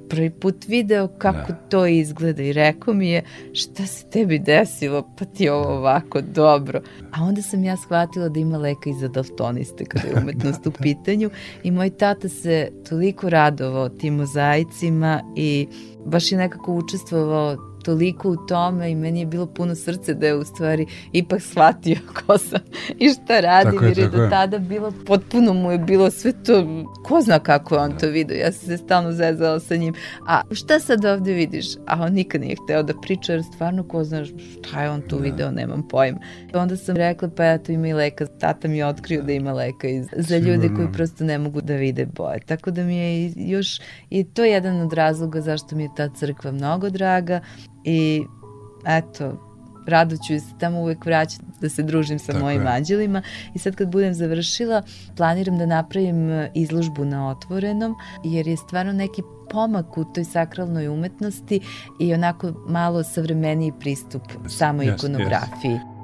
prvi 0.08 0.30
put 0.30 0.64
video 0.68 1.08
kako 1.08 1.52
Da. 1.52 1.68
to 1.68 1.86
izgleda 1.86 2.42
i 2.42 2.52
rekao 2.52 2.94
mi 2.94 3.08
je 3.08 3.24
šta 3.52 3.86
se 3.86 4.04
tebi 4.10 4.38
desilo, 4.38 5.14
pa 5.18 5.24
ti 5.24 5.44
je 5.44 5.52
ovo 5.52 5.74
ovako 5.74 6.20
dobro. 6.20 6.80
A 7.12 7.22
onda 7.22 7.42
sam 7.42 7.64
ja 7.64 7.76
shvatila 7.76 8.28
da 8.28 8.40
ima 8.40 8.58
leka 8.58 8.90
i 8.90 8.94
za 8.94 9.08
daltoniste 9.08 9.84
kada 9.84 10.08
je 10.08 10.14
umetnost 10.22 10.66
u 10.66 10.70
pitanju 10.70 11.30
i 11.62 11.70
moj 11.70 11.90
tata 11.90 12.28
se 12.28 12.70
toliko 12.88 13.30
radovao 13.30 13.88
tim 13.88 14.14
mozaicima 14.14 15.22
i 15.36 15.68
baš 16.04 16.32
je 16.32 16.38
nekako 16.38 16.74
učestvovao 16.74 17.56
toliko 17.86 18.30
u 18.30 18.36
tome 18.36 18.90
i 18.90 18.94
meni 18.94 19.20
je 19.20 19.26
bilo 19.26 19.46
puno 19.46 19.74
srce 19.74 20.14
da 20.14 20.26
je 20.26 20.34
u 20.34 20.44
stvari 20.44 20.86
ipak 21.12 21.42
shvatio 21.42 21.96
ko 22.26 22.38
sam 22.38 22.60
i 22.98 23.08
šta 23.08 23.40
radim 23.40 23.72
Tako 23.72 23.84
je, 23.84 23.88
jer 23.88 23.98
je 23.98 24.08
do 24.08 24.28
tada 24.30 24.58
bilo, 24.58 24.92
potpuno 25.06 25.52
mu 25.52 25.72
je 25.72 25.78
bilo 25.78 26.10
sve 26.10 26.32
to, 26.32 26.84
ko 27.04 27.20
zna 27.20 27.38
kako 27.38 27.74
je 27.74 27.80
on 27.80 27.98
to 27.98 28.06
video, 28.06 28.36
ja 28.36 28.52
sam 28.52 28.68
se 28.68 28.76
stalno 28.76 29.12
zezala 29.12 29.60
sa 29.60 29.76
njim, 29.76 29.94
a 30.28 30.42
šta 30.50 30.80
sad 30.80 31.04
ovde 31.04 31.32
vidiš? 31.32 31.66
A 31.86 32.02
on 32.02 32.12
nikad 32.12 32.40
nije 32.40 32.56
hteo 32.64 32.82
da 32.82 32.94
priča 33.02 33.32
jer 33.32 33.42
stvarno 33.44 33.82
ko 33.88 34.04
zna 34.04 34.24
šta 34.24 34.82
je 34.82 34.90
on 34.90 35.02
tu 35.02 35.18
video, 35.18 35.50
nemam 35.50 35.88
pojma. 35.88 36.18
Onda 36.54 36.76
sam 36.76 36.96
rekla 36.96 37.28
pa 37.36 37.44
eto 37.44 37.72
ima 37.72 37.88
i 37.88 37.92
leka, 37.92 38.26
tata 38.26 38.68
mi 38.68 38.78
je 38.78 38.86
otkrio 38.86 39.22
da 39.22 39.32
ima 39.32 39.52
leka 39.52 39.88
iz, 39.88 40.06
za 40.16 40.36
ljude 40.36 40.52
Sigurno. 40.52 40.76
koji 40.76 40.92
prosto 40.92 41.24
ne 41.24 41.38
mogu 41.38 41.60
da 41.60 41.74
vide 41.74 42.06
boje. 42.06 42.40
Tako 42.40 42.70
da 42.70 42.84
mi 42.84 42.96
je 42.96 43.32
još 43.36 43.80
i 44.10 44.24
to 44.24 44.44
je 44.44 44.52
jedan 44.52 44.80
od 44.80 44.92
razloga 44.92 45.40
zašto 45.40 45.76
mi 45.76 45.82
je 45.82 45.88
ta 45.96 46.08
crkva 46.08 46.52
mnogo 46.52 46.90
draga 46.90 47.40
i 47.86 48.26
eto, 48.86 49.32
rado 49.86 50.16
ću 50.16 50.40
se 50.40 50.58
tamo 50.60 50.80
uvek 50.80 51.06
vraćati 51.06 51.44
da 51.60 51.68
se 51.68 51.82
družim 51.82 52.18
sa 52.18 52.32
Tako 52.32 52.44
mojim 52.44 52.62
je. 52.62 52.68
anđelima 52.68 53.22
i 53.54 53.58
sad 53.58 53.76
kad 53.76 53.88
budem 53.88 54.14
završila 54.14 54.82
planiram 55.16 55.58
da 55.58 55.66
napravim 55.66 56.30
e, 56.30 56.50
izložbu 56.54 57.04
na 57.04 57.30
otvorenom 57.30 57.94
jer 58.24 58.46
je 58.46 58.56
stvarno 58.56 58.92
neki 58.92 59.22
pomak 59.50 59.98
u 59.98 60.04
toj 60.04 60.24
sakralnoj 60.24 60.88
umetnosti 60.88 61.60
i 62.00 62.14
onako 62.14 62.52
malo 62.68 63.02
savremeniji 63.02 63.72
pristup 63.80 64.22
samoj 64.48 64.86
jeste, 64.86 65.06
ikonografiji. 65.06 65.95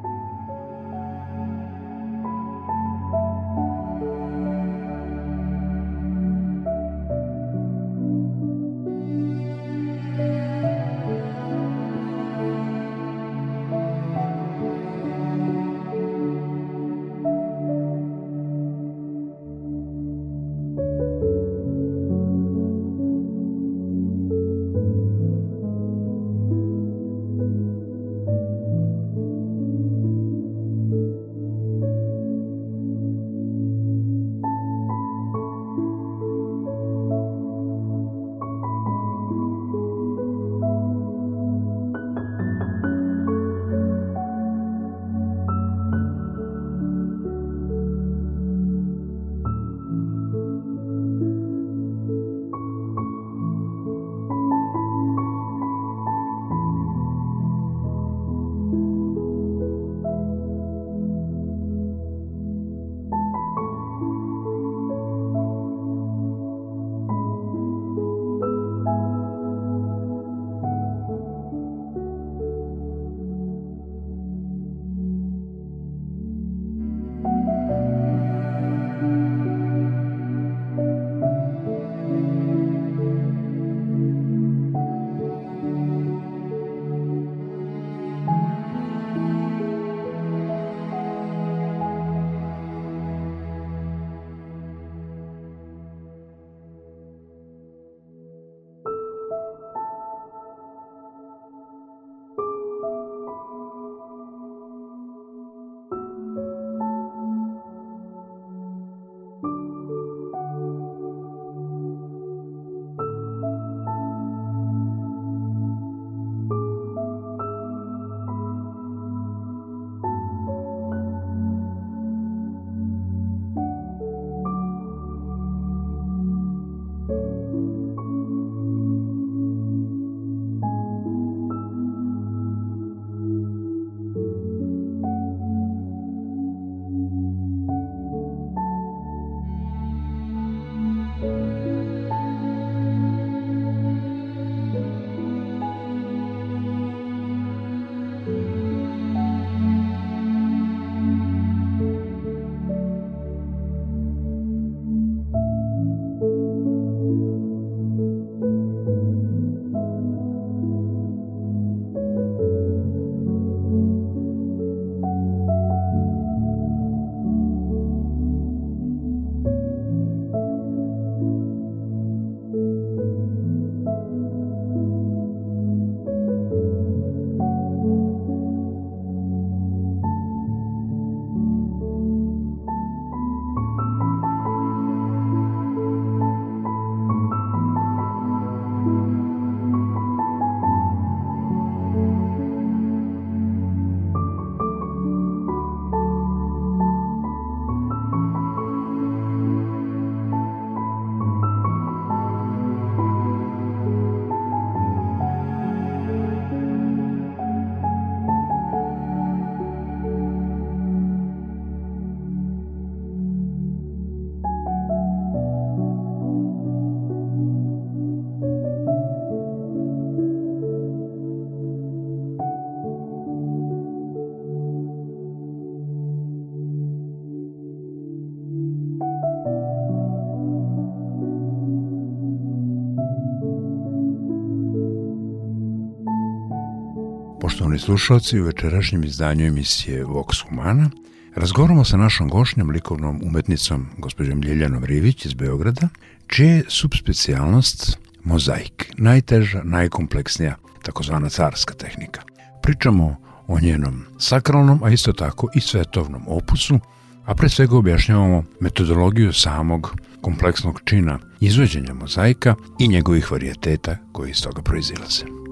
Poštovani 237.73 237.99
slušalci, 237.99 238.41
u 238.41 238.45
večerašnjem 238.45 239.05
izdanju 239.05 239.47
emisije 239.47 240.05
Vox 240.05 240.49
Humana 240.49 240.91
razgovaramo 241.35 241.85
sa 241.85 241.97
našom 241.97 242.29
gošnjom, 242.29 242.71
likovnom 242.71 243.21
umetnicom, 243.25 243.87
gospođom 243.99 244.43
Ljiljanom 244.43 244.85
Rivić 244.85 245.27
iz 245.27 245.35
Beograda, 245.35 245.89
čija 246.27 246.55
je 246.55 246.65
subspecijalnost 246.69 247.99
mozaik, 248.25 248.93
najteža, 248.99 249.63
najkompleksnija, 249.65 250.57
takozvana 250.83 251.29
carska 251.29 251.75
tehnika. 251.75 252.23
Pričamo 252.63 253.17
o 253.47 253.61
njenom 253.61 254.05
sakralnom, 254.19 254.85
a 254.85 254.91
isto 254.91 255.13
tako 255.13 255.49
i 255.55 255.61
svetovnom 255.61 256.23
opusu, 256.29 256.79
a 257.25 257.35
pre 257.35 257.49
svega 257.49 257.77
objašnjavamo 257.77 258.45
metodologiju 258.61 259.33
samog 259.33 259.97
kompleksnog 260.21 260.81
čina 260.85 261.19
izvođenja 261.41 261.95
mozaika 261.95 262.55
i 262.79 262.89
njegovih 262.89 263.33
varijeteta 263.33 263.97
koji 264.13 264.31
iz 264.31 264.43
toga 264.43 264.63
proizilaze. 264.63 265.52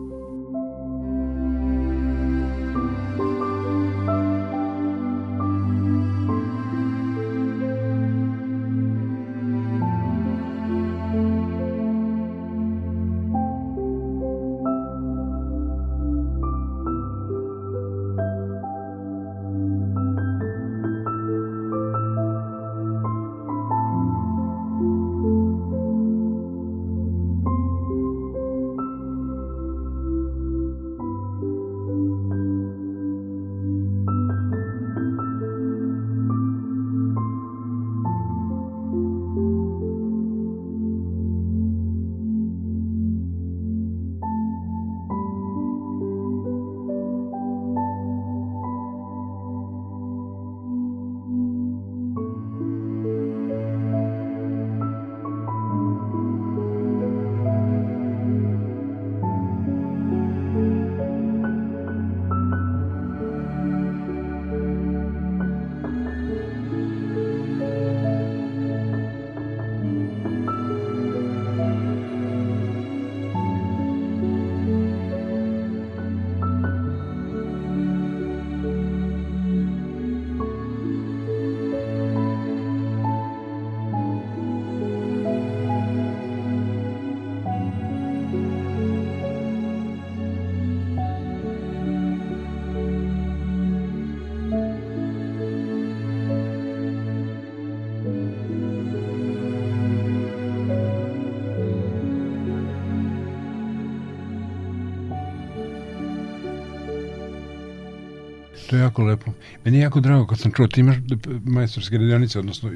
To 108.71 108.77
je 108.77 108.83
jako 108.83 109.03
lepo. 109.03 109.33
Meni 109.64 109.79
je 109.79 109.83
jako 109.83 110.01
drago 110.01 110.27
kad 110.27 110.39
sam 110.39 110.53
čuo, 110.53 110.66
ti 110.66 110.81
imaš 110.81 110.97
majstorske 111.45 111.99
radionice, 111.99 112.39
odnosno 112.39 112.71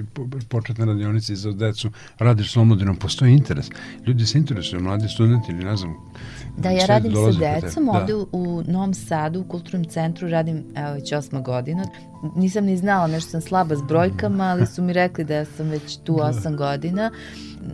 početne 0.49 0.85
radionice 0.85 1.35
za 1.35 1.53
decu, 1.53 1.91
radiš 2.19 2.53
s 2.53 2.57
omladinom, 2.57 2.97
postoji 2.97 3.33
interes. 3.33 3.67
Ljudi 4.07 4.27
se 4.27 4.39
interesuju, 4.39 4.83
mladi 4.83 5.09
studenti 5.09 5.53
ili 5.53 5.65
ne 5.65 5.77
znam. 5.77 5.95
Da, 6.57 6.71
ja 6.71 6.87
radim 6.87 7.13
sa 7.13 7.61
decom 7.61 7.85
da. 7.85 7.93
ovde 7.93 8.15
u, 8.15 8.27
u 8.33 8.63
Novom 8.67 8.95
Sadu, 8.95 9.41
u 9.41 9.45
kulturnom 9.45 9.85
centru, 9.85 10.29
radim 10.29 10.65
evo 10.77 10.93
već 10.93 11.13
osma 11.13 11.41
godina. 11.41 11.85
Nisam 12.37 12.65
ni 12.65 12.77
znala, 12.77 13.07
nešto 13.07 13.31
sam 13.31 13.41
slaba 13.41 13.77
s 13.77 13.83
brojkama, 13.83 14.45
ali 14.45 14.67
su 14.67 14.83
mi 14.83 14.93
rekli 14.93 15.25
da 15.25 15.45
sam 15.45 15.69
već 15.69 15.97
tu 16.05 16.17
da. 16.17 16.23
osam 16.23 16.57
godina 16.57 17.11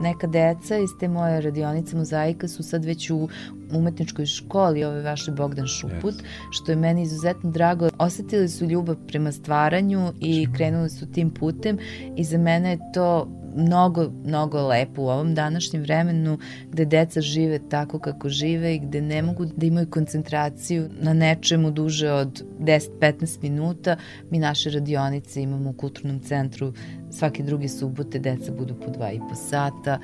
neka 0.00 0.26
deca 0.26 0.78
iz 0.78 0.90
te 1.00 1.08
moje 1.08 1.40
radionice 1.40 1.96
mozaika 1.96 2.48
su 2.48 2.62
sad 2.62 2.84
već 2.84 3.10
u 3.10 3.28
umetničkoj 3.72 4.26
školi 4.26 4.84
ove 4.84 5.02
vaše 5.02 5.30
Bogdan 5.30 5.66
Šuput, 5.66 6.14
yes. 6.14 6.24
što 6.50 6.72
je 6.72 6.76
meni 6.76 7.02
izuzetno 7.02 7.50
drago. 7.50 7.88
Osetili 7.98 8.48
su 8.48 8.64
ljubav 8.64 8.96
prema 9.06 9.32
stvaranju 9.32 10.12
i 10.20 10.48
krenuli 10.56 10.90
su 10.90 11.12
tim 11.12 11.30
putem 11.30 11.78
i 12.16 12.24
za 12.24 12.38
mene 12.38 12.70
je 12.70 12.78
to 12.94 13.39
mnogo, 13.56 14.10
mnogo 14.24 14.66
lepo 14.66 15.02
u 15.02 15.08
ovom 15.08 15.34
današnjem 15.34 15.82
vremenu 15.82 16.38
gde 16.70 16.84
deca 16.84 17.20
žive 17.20 17.58
tako 17.68 17.98
kako 17.98 18.28
žive 18.28 18.74
i 18.74 18.78
gde 18.78 19.00
ne 19.02 19.22
mogu 19.22 19.44
da 19.44 19.66
imaju 19.66 19.90
koncentraciju 19.90 20.88
na 21.00 21.12
nečemu 21.12 21.70
duže 21.70 22.12
od 22.12 22.44
10-15 22.60 23.42
minuta. 23.42 23.96
Mi 24.30 24.38
naše 24.38 24.70
radionice 24.70 25.42
imamo 25.42 25.70
u 25.70 25.72
kulturnom 25.72 26.20
centru 26.20 26.72
svake 27.10 27.42
druge 27.42 27.68
subote, 27.68 28.18
deca 28.18 28.52
budu 28.52 28.74
po 28.74 28.90
dva 28.90 29.12
i 29.12 29.18
po 29.18 29.34
sata 29.34 29.98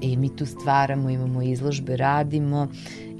i 0.00 0.16
mi 0.16 0.36
tu 0.36 0.46
stvaramo, 0.46 1.10
imamo 1.10 1.42
izložbe, 1.42 1.96
radimo 1.96 2.68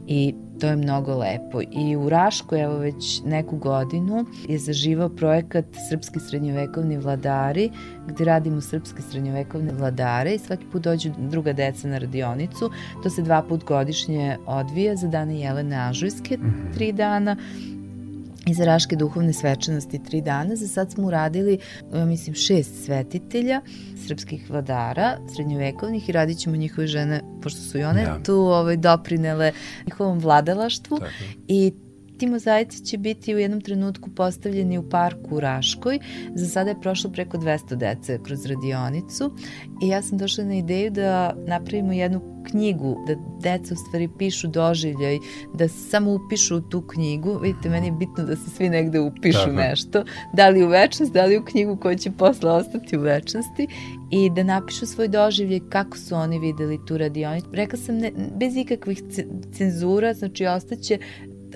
i 0.06 0.34
to 0.60 0.66
je 0.66 0.76
mnogo 0.76 1.18
lepo. 1.18 1.60
I 1.70 1.96
u 1.96 2.08
Rašku, 2.08 2.56
evo 2.56 2.78
već 2.78 3.22
neku 3.24 3.56
godinu, 3.56 4.24
je 4.48 4.58
zaživao 4.58 5.08
projekat 5.08 5.64
Srpski 5.90 6.20
srednjovekovni 6.20 6.98
vladari, 6.98 7.70
gde 8.06 8.24
radimo 8.24 8.60
srpske 8.60 9.02
srednjovekovne 9.02 9.72
vladare 9.72 10.34
i 10.34 10.38
svaki 10.38 10.64
put 10.72 10.82
dođu 10.82 11.10
druga 11.18 11.52
deca 11.52 11.88
na 11.88 11.98
radionicu. 11.98 12.70
To 13.02 13.10
se 13.10 13.22
dva 13.22 13.42
put 13.42 13.64
godišnje 13.64 14.36
odvija 14.46 14.96
za 14.96 15.08
dane 15.08 15.40
Jelene 15.40 15.76
Ažujske, 15.76 16.36
mhm. 16.38 16.72
tri 16.74 16.92
dana, 16.92 17.36
i 18.46 18.54
za 18.54 18.64
Raške 18.64 18.96
duhovne 18.96 19.32
svečanosti 19.32 20.02
tri 20.04 20.20
dana. 20.20 20.56
Za 20.56 20.68
sad 20.68 20.92
smo 20.92 21.06
uradili, 21.06 21.58
ja 21.94 22.04
mislim, 22.04 22.34
šest 22.34 22.84
svetitelja 22.84 23.60
srpskih 24.06 24.50
vladara, 24.50 25.18
srednjovekovnih 25.34 26.08
i 26.08 26.12
radit 26.12 26.38
ćemo 26.38 26.56
njihove 26.56 26.86
žene, 26.86 27.20
pošto 27.42 27.60
su 27.60 27.78
i 27.78 27.84
one 27.84 28.02
ja. 28.02 28.18
tu 28.22 28.34
ovaj, 28.34 28.76
doprinele 28.76 29.52
njihovom 29.86 30.18
vladalaštvu 30.18 30.98
Tako. 30.98 31.12
i 31.48 31.72
Ti 32.18 32.26
mozaici 32.26 32.84
će 32.84 32.98
biti 32.98 33.34
u 33.34 33.38
jednom 33.38 33.60
trenutku 33.60 34.10
postavljeni 34.10 34.78
u 34.78 34.90
parku 34.90 35.36
u 35.36 35.40
Raškoj. 35.40 35.98
Za 36.34 36.46
sada 36.46 36.70
je 36.70 36.80
prošlo 36.80 37.10
preko 37.10 37.38
200 37.38 37.74
dece 37.74 38.18
kroz 38.24 38.46
radionicu 38.46 39.30
i 39.82 39.88
ja 39.88 40.02
sam 40.02 40.18
došla 40.18 40.44
na 40.44 40.54
ideju 40.54 40.90
da 40.90 41.34
napravimo 41.46 41.92
jednu 41.92 42.36
knjigu, 42.50 42.96
da 43.06 43.14
deca 43.42 43.74
u 43.74 43.76
stvari 43.76 44.08
pišu 44.18 44.48
doživljaj, 44.48 45.18
da 45.54 45.68
samo 45.68 46.14
upišu 46.14 46.56
u 46.56 46.60
tu 46.60 46.82
knjigu. 46.82 47.38
Vidite, 47.38 47.68
meni 47.68 47.86
je 47.86 47.92
bitno 47.92 48.24
da 48.24 48.36
se 48.36 48.50
svi 48.50 48.68
negde 48.68 49.00
upišu 49.00 49.38
Tako. 49.38 49.52
nešto, 49.52 50.04
da 50.32 50.48
li 50.48 50.64
u 50.64 50.68
večnost, 50.68 51.12
da 51.12 51.24
li 51.24 51.38
u 51.38 51.44
knjigu 51.44 51.76
koja 51.76 51.96
će 51.96 52.10
posle 52.10 52.50
ostati 52.50 52.98
u 52.98 53.00
večnosti 53.00 53.66
i 54.10 54.30
da 54.30 54.42
napišu 54.42 54.86
svoj 54.86 55.08
doživljaj 55.08 55.60
kako 55.68 55.98
su 55.98 56.14
oni 56.14 56.38
videli 56.38 56.78
tu 56.86 56.98
radionicu. 56.98 57.48
Rekla 57.52 57.78
sam 57.78 57.96
ne, 57.96 58.12
bez 58.36 58.56
ikakvih 58.56 59.02
cenzura, 59.52 60.14
znači 60.14 60.46
ostaće 60.46 60.98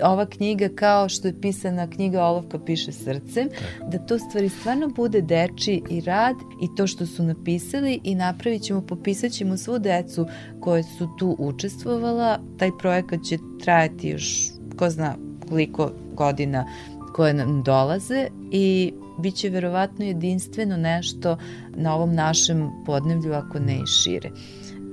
ova 0.03 0.25
knjiga 0.25 0.69
kao 0.75 1.09
što 1.09 1.27
je 1.27 1.41
pisana 1.41 1.89
knjiga 1.89 2.23
Olovka 2.23 2.59
piše 2.59 2.91
srcem, 2.91 3.49
da 3.91 3.97
to 3.97 4.19
stvari 4.19 4.49
stvarno 4.49 4.87
bude 4.87 5.21
deči 5.21 5.81
i 5.89 6.01
rad 6.01 6.35
i 6.61 6.75
to 6.77 6.87
što 6.87 7.05
su 7.05 7.23
napisali 7.23 7.99
i 8.03 8.15
napravit 8.15 8.61
ćemo, 8.61 8.81
popisat 8.81 9.31
ćemo 9.31 9.57
svu 9.57 9.79
decu 9.79 10.25
koje 10.59 10.83
su 10.83 11.09
tu 11.19 11.35
učestvovala. 11.39 12.39
Taj 12.57 12.69
projekat 12.79 13.23
će 13.23 13.37
trajati 13.63 14.09
još 14.09 14.51
ko 14.77 14.89
zna 14.89 15.15
koliko 15.49 15.91
godina 16.13 16.65
koje 17.13 17.33
nam 17.33 17.63
dolaze 17.63 18.27
i 18.51 18.93
bit 19.19 19.35
će 19.35 19.49
verovatno 19.49 20.05
jedinstveno 20.05 20.77
nešto 20.77 21.37
na 21.75 21.95
ovom 21.95 22.15
našem 22.15 22.69
podnevlju, 22.85 23.33
ako 23.33 23.59
ne 23.59 23.75
i 23.75 23.87
šire 23.87 24.31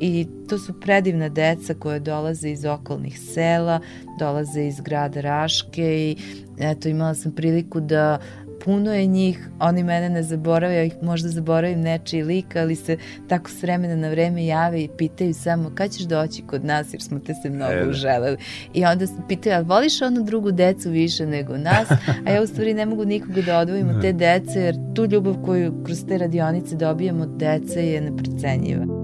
i 0.01 0.27
to 0.49 0.59
su 0.59 0.81
predivna 0.81 1.29
deca 1.29 1.75
koje 1.75 2.01
dolaze 2.01 2.51
iz 2.51 2.65
okolnih 2.65 3.21
sela, 3.21 3.81
dolaze 4.19 4.63
iz 4.63 4.81
grada 4.81 5.21
Raške 5.21 5.99
i 5.99 6.17
eto 6.59 6.89
imala 6.89 7.15
sam 7.15 7.33
priliku 7.33 7.81
da 7.81 8.19
puno 8.65 8.95
je 8.95 9.07
njih, 9.07 9.49
oni 9.61 9.85
mene 9.85 10.11
ne 10.11 10.23
zaborave, 10.23 10.75
ja 10.75 10.85
ih 10.85 10.95
možda 11.03 11.29
zaboravim 11.29 11.81
nečiji 11.81 12.23
lik, 12.23 12.57
ali 12.57 12.77
se 12.77 12.97
tako 13.29 13.51
s 13.51 13.63
vremena 13.63 13.97
na 13.97 14.09
vreme 14.09 14.47
jave 14.47 14.83
i 14.83 14.89
pitaju 14.99 15.35
samo 15.35 15.71
kad 15.75 15.91
ćeš 15.91 16.03
doći 16.03 16.43
kod 16.43 16.65
nas 16.65 16.95
jer 16.95 17.03
smo 17.03 17.19
te 17.19 17.35
se 17.35 17.51
mnogo 17.51 17.73
e, 17.73 17.85
da. 17.85 17.91
uželeli. 17.91 18.37
I 18.75 18.85
onda 18.85 19.07
se 19.07 19.15
pitaju, 19.29 19.57
ali 19.57 19.65
voliš 19.65 20.03
onu 20.03 20.23
drugu 20.23 20.53
decu 20.53 20.91
više 20.91 21.27
nego 21.27 21.57
nas? 21.57 21.91
A 22.27 22.31
ja 22.31 22.43
u 22.43 22.47
stvari 22.47 22.75
ne 22.75 22.87
mogu 22.87 23.05
nikoga 23.05 23.43
da 23.43 23.59
odvojim 23.59 23.89
od 23.89 24.01
te 24.01 24.13
dece 24.13 24.61
jer 24.61 24.77
tu 24.95 25.07
ljubav 25.07 25.35
koju 25.45 25.85
kroz 25.85 26.05
te 26.09 26.19
radionice 26.19 26.77
dobijamo 26.77 27.23
od 27.23 27.37
dece 27.37 27.87
je 27.87 28.01
neprecenjiva. 28.01 28.98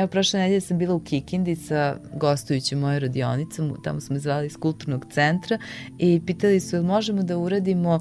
Evo, 0.00 0.08
prošle 0.08 0.40
nedelje 0.40 0.60
sam 0.60 0.78
bila 0.78 0.94
u 0.94 1.00
Kikindi 1.00 1.56
sa 1.56 1.96
gostujućim 2.14 2.78
mojoj 2.78 3.00
radionicom, 3.00 3.76
tamo 3.84 4.00
smo 4.00 4.18
zvali 4.18 4.46
iz 4.46 4.56
kulturnog 4.56 5.06
centra 5.12 5.58
i 5.98 6.20
pitali 6.26 6.60
su, 6.60 6.82
možemo 6.82 7.22
da 7.22 7.38
uradimo 7.38 8.00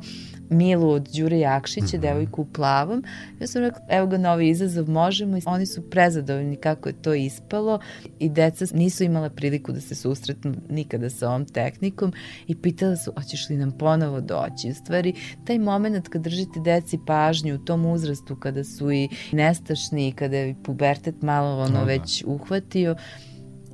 Milu 0.50 0.90
od 0.90 1.10
Đure 1.16 1.40
Jakšića, 1.40 1.86
mm 1.86 1.90
-hmm. 1.90 2.02
devojku 2.02 2.42
u 2.42 2.46
plavom. 2.46 3.04
Ja 3.40 3.48
sam 3.48 3.62
rekla, 3.62 3.82
evo 3.90 4.08
ga 4.08 4.18
novi 4.18 4.50
izazov, 4.50 4.90
možemo. 4.90 5.38
I 5.38 5.42
oni 5.46 5.66
su 5.66 5.90
prezadovoljni 5.90 6.56
kako 6.56 6.90
je 6.90 7.02
to 7.02 7.14
ispalo 7.14 7.80
i 8.20 8.30
deca 8.30 8.66
nisu 8.74 9.04
imala 9.04 9.30
priliku 9.30 9.72
da 9.72 9.82
se 9.82 9.96
susretnu 9.96 10.54
nikada 10.70 11.10
sa 11.10 11.30
ovom 11.30 11.46
tehnikom 11.46 12.14
i 12.48 12.56
pitala 12.56 12.96
su, 12.96 13.14
hoćeš 13.16 13.50
li 13.50 13.58
nam 13.58 13.72
ponovo 13.72 14.22
doći? 14.22 14.70
U 14.72 14.74
stvari, 14.74 15.14
taj 15.46 15.60
moment 15.60 16.08
kad 16.08 16.22
držite 16.22 16.60
deci 16.60 17.00
pažnju 17.08 17.56
u 17.56 17.66
tom 17.66 17.86
uzrastu, 17.86 18.36
kada 18.36 18.64
su 18.64 18.92
i 18.92 19.10
nestašni, 19.32 20.12
kada 20.12 20.38
je 20.38 20.56
pubertet 20.64 21.22
malo 21.22 21.58
ono 21.58 21.68
no, 21.68 21.80
da. 21.80 21.84
već 21.84 22.24
uhvatio 22.28 22.96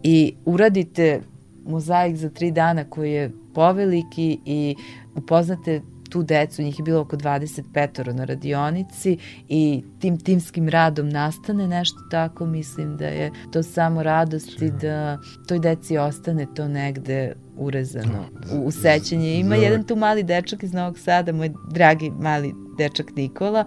i 0.03 0.33
uradite 0.45 1.21
mozaik 1.65 2.15
za 2.15 2.29
tri 2.29 2.51
dana 2.51 2.83
koji 2.83 3.11
je 3.11 3.31
poveliki 3.53 4.39
i 4.45 4.75
upoznate 5.15 5.81
tu 6.15 6.23
decu, 6.23 6.61
njih 6.61 6.79
je 6.79 6.83
bilo 6.83 7.01
oko 7.01 7.17
25 7.17 8.13
na 8.13 8.25
radionici 8.25 9.17
i 9.49 9.83
tim 9.99 10.17
timskim 10.17 10.69
radom 10.69 11.09
nastane 11.09 11.67
nešto 11.67 11.99
tako, 12.11 12.45
mislim 12.45 12.97
da 12.97 13.05
je 13.05 13.31
to 13.51 13.63
samo 13.63 14.03
radost 14.03 14.61
i 14.61 14.71
da 14.71 15.17
toj 15.47 15.59
deci 15.59 15.97
ostane 15.97 16.47
to 16.55 16.67
negde 16.67 17.33
urezano 17.57 18.25
u, 18.53 18.67
u 18.67 18.71
sećanje. 18.71 19.39
Ima 19.39 19.55
jedan 19.55 19.83
tu 19.83 19.95
mali 19.95 20.23
dečak 20.23 20.63
iz 20.63 20.73
Novog 20.73 20.99
Sada, 20.99 21.31
moj 21.31 21.51
dragi 21.71 22.11
mali 22.19 22.53
dečak 22.77 23.15
Nikola, 23.15 23.65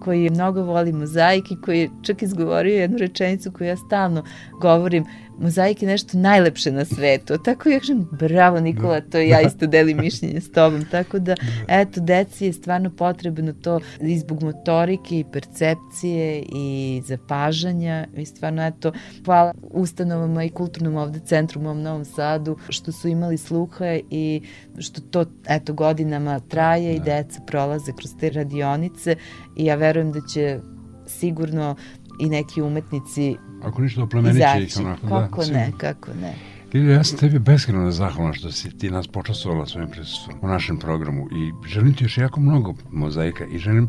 koji 0.00 0.24
je 0.24 0.30
mnogo 0.30 0.62
voli 0.62 0.92
mozaik 0.92 1.50
i 1.50 1.60
koji 1.64 1.80
je 1.80 1.90
čak 2.02 2.22
izgovorio 2.22 2.80
jednu 2.80 2.98
rečenicu 2.98 3.52
koju 3.52 3.68
ja 3.68 3.76
stalno 3.76 4.24
govorim, 4.60 5.04
mozaik 5.38 5.82
je 5.82 5.88
nešto 5.88 6.18
najlepše 6.18 6.72
na 6.72 6.84
svetu. 6.84 7.38
Tako 7.44 7.68
ja 7.68 7.78
kažem, 7.78 8.08
bravo 8.12 8.60
Nikola, 8.60 9.00
to 9.00 9.18
ja 9.18 9.40
isto 9.40 9.66
delim 9.66 9.98
mišljenje 10.00 10.40
s 10.40 10.52
tobom. 10.52 10.84
Tako 10.90 11.18
da, 11.18 11.34
eto, 11.68 12.00
deci 12.00 12.46
je 12.46 12.52
stvarno 12.52 12.90
potrebno 12.90 13.52
to 13.52 13.80
i 14.00 14.18
zbog 14.18 14.42
motorike 14.42 15.18
i 15.18 15.24
percepcije 15.32 16.44
i 16.54 17.02
zapažanja 17.06 18.06
i 18.16 18.26
stvarno, 18.26 18.66
eto, 18.66 18.92
hvala 19.24 19.54
ustanovama 19.70 20.44
i 20.44 20.50
kulturnom 20.50 20.96
ovde 20.96 21.20
centru 21.24 21.60
u 21.60 21.62
mom 21.62 21.82
Novom 21.82 22.04
Sadu 22.04 22.56
što 22.68 22.92
su 22.92 23.08
imali 23.08 23.38
sluha 23.38 23.98
i 24.10 24.42
što 24.78 25.00
to, 25.00 25.24
eto, 25.48 25.72
godinama 25.72 26.40
traje 26.40 26.94
i 26.94 26.98
da. 26.98 27.04
deca 27.04 27.40
prolaze 27.46 27.92
kroz 27.92 28.10
te 28.20 28.30
radionice 28.30 29.16
i 29.56 29.64
ja 29.64 29.74
verujem 29.74 30.12
da 30.12 30.20
će 30.34 30.58
sigurno 31.06 31.76
i 32.22 32.28
neki 32.28 32.62
umetnici 32.62 33.36
Ako 33.62 33.82
ništa 33.82 34.02
oplemeniće 34.02 34.62
ih 34.62 34.76
onako. 34.78 35.08
Kako 35.08 35.44
da, 35.44 35.52
ne, 35.52 35.72
kako 35.78 36.10
ne. 36.14 36.34
Lilija, 36.74 36.96
ja 36.96 37.04
sam 37.04 37.18
tebi 37.18 37.38
beskreno 37.38 37.90
zahvalan 37.90 38.34
što 38.34 38.52
si 38.52 38.78
ti 38.78 38.90
nas 38.90 39.08
počasovala 39.08 39.66
svojim 39.66 39.90
prisustvom 39.90 40.38
u 40.42 40.48
našem 40.48 40.78
programu 40.78 41.26
i 41.26 41.68
želim 41.68 41.94
ti 41.94 42.04
još 42.04 42.18
jako 42.18 42.40
mnogo 42.40 42.74
mozaika 42.90 43.44
i 43.44 43.58
želim 43.58 43.88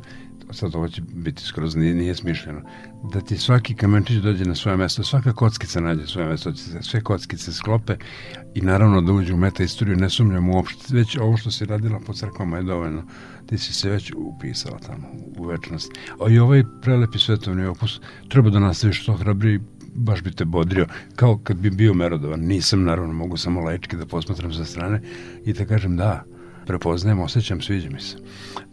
sad 0.53 0.75
ovo 0.75 0.88
će 0.88 1.01
biti 1.01 1.43
skroz 1.43 1.75
nije, 1.75 1.93
nije 1.93 2.15
smišljeno, 2.15 2.61
da 3.13 3.21
ti 3.21 3.38
svaki 3.38 3.75
kamenčić 3.75 4.17
dođe 4.17 4.45
na 4.45 4.55
svoje 4.55 4.77
mesto, 4.77 5.03
svaka 5.03 5.34
kockica 5.34 5.79
nađe 5.79 6.07
svoje 6.07 6.27
mesto, 6.27 6.51
da 6.51 6.81
sve 6.81 7.01
kockice 7.01 7.53
sklope 7.53 7.95
i 8.55 8.61
naravno 8.61 9.01
da 9.01 9.11
uđe 9.11 9.34
u 9.34 9.38
meta 9.38 9.63
istoriju, 9.63 9.97
ne 9.97 10.09
sumnjam 10.09 10.49
uopšte, 10.49 10.95
već 10.95 11.17
ovo 11.17 11.38
što 11.38 11.51
si 11.51 11.65
radila 11.65 11.99
po 12.05 12.13
crkvama 12.13 12.57
je 12.57 12.63
dovoljno, 12.63 13.03
ti 13.45 13.57
si 13.57 13.73
se 13.73 13.89
već 13.89 14.11
upisala 14.15 14.79
tamo 14.79 15.07
u 15.37 15.45
večnost. 15.45 15.91
A 16.25 16.29
i 16.29 16.39
ovaj 16.39 16.63
prelepi 16.81 17.19
svetovni 17.19 17.65
opus 17.65 17.99
treba 18.29 18.49
da 18.49 18.59
nastaviš 18.59 19.01
što 19.01 19.13
hrabri 19.13 19.59
baš 19.95 20.23
bi 20.23 20.31
te 20.31 20.45
bodrio, 20.45 20.87
kao 21.15 21.37
kad 21.43 21.57
bi 21.57 21.69
bio 21.69 21.93
merodovan. 21.93 22.39
Nisam, 22.39 22.83
naravno, 22.83 23.13
mogu 23.13 23.37
samo 23.37 23.61
laički 23.61 23.97
da 23.97 24.05
posmatram 24.05 24.53
sa 24.53 24.65
strane 24.65 25.01
i 25.45 25.53
da 25.53 25.65
kažem 25.65 25.97
da, 25.97 26.23
prepoznajem, 26.66 27.20
osjećam, 27.20 27.61
sviđa 27.61 27.89
mi 27.89 28.01
se. 28.01 28.18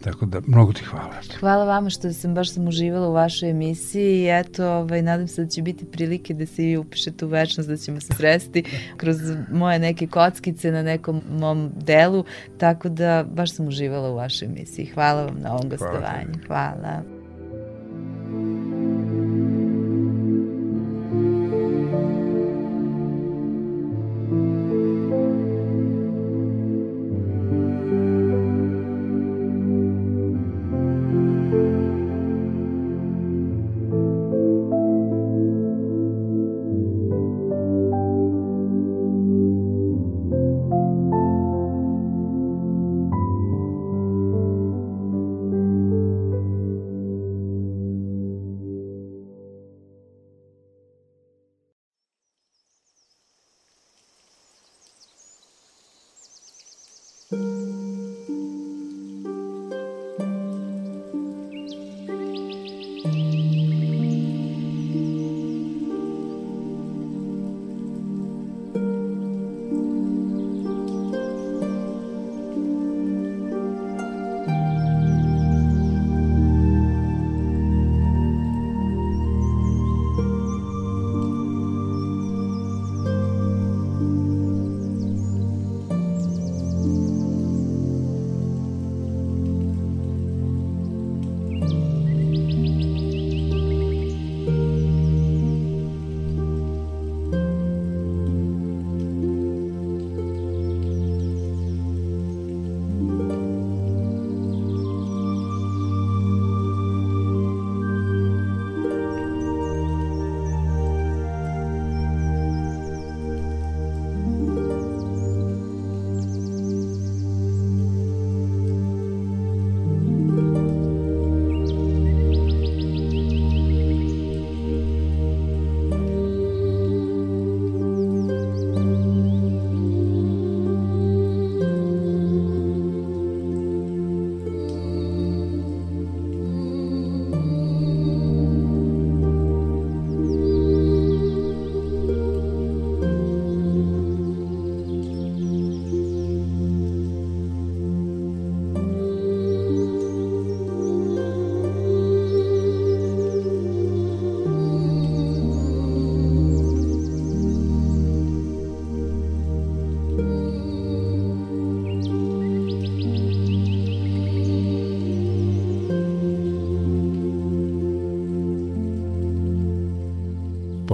Tako 0.03 0.25
da, 0.25 0.41
mnogo 0.47 0.73
ti 0.73 0.83
hvala. 0.83 1.13
Hvala 1.39 1.65
vama 1.65 1.89
što 1.89 2.13
sam 2.13 2.35
baš 2.35 2.53
sam 2.53 2.67
uživala 2.67 3.09
u 3.09 3.13
vašoj 3.13 3.49
emisiji 3.49 4.21
i 4.21 4.39
eto, 4.39 4.67
ovaj, 4.67 5.01
nadam 5.01 5.27
se 5.27 5.43
da 5.43 5.49
će 5.49 5.61
biti 5.61 5.85
prilike 5.85 6.33
da 6.33 6.45
se 6.45 6.69
i 6.69 6.77
upišete 6.77 7.25
u 7.25 7.27
večnost, 7.27 7.69
da 7.69 7.77
ćemo 7.77 8.01
se 8.01 8.13
sresti 8.13 8.63
kroz 8.97 9.17
moje 9.51 9.79
neke 9.79 10.07
kockice 10.07 10.71
na 10.71 10.83
nekom 10.83 11.21
mom 11.31 11.71
delu, 11.75 12.23
tako 12.57 12.89
da 12.89 13.25
baš 13.33 13.55
sam 13.55 13.67
uživala 13.67 14.09
u 14.09 14.15
vašoj 14.15 14.45
emisiji. 14.45 14.85
Hvala 14.85 15.25
vam 15.25 15.39
na 15.39 15.53
ovom 15.53 15.69
gostovanju. 15.69 16.33
Hvala. 16.47 17.20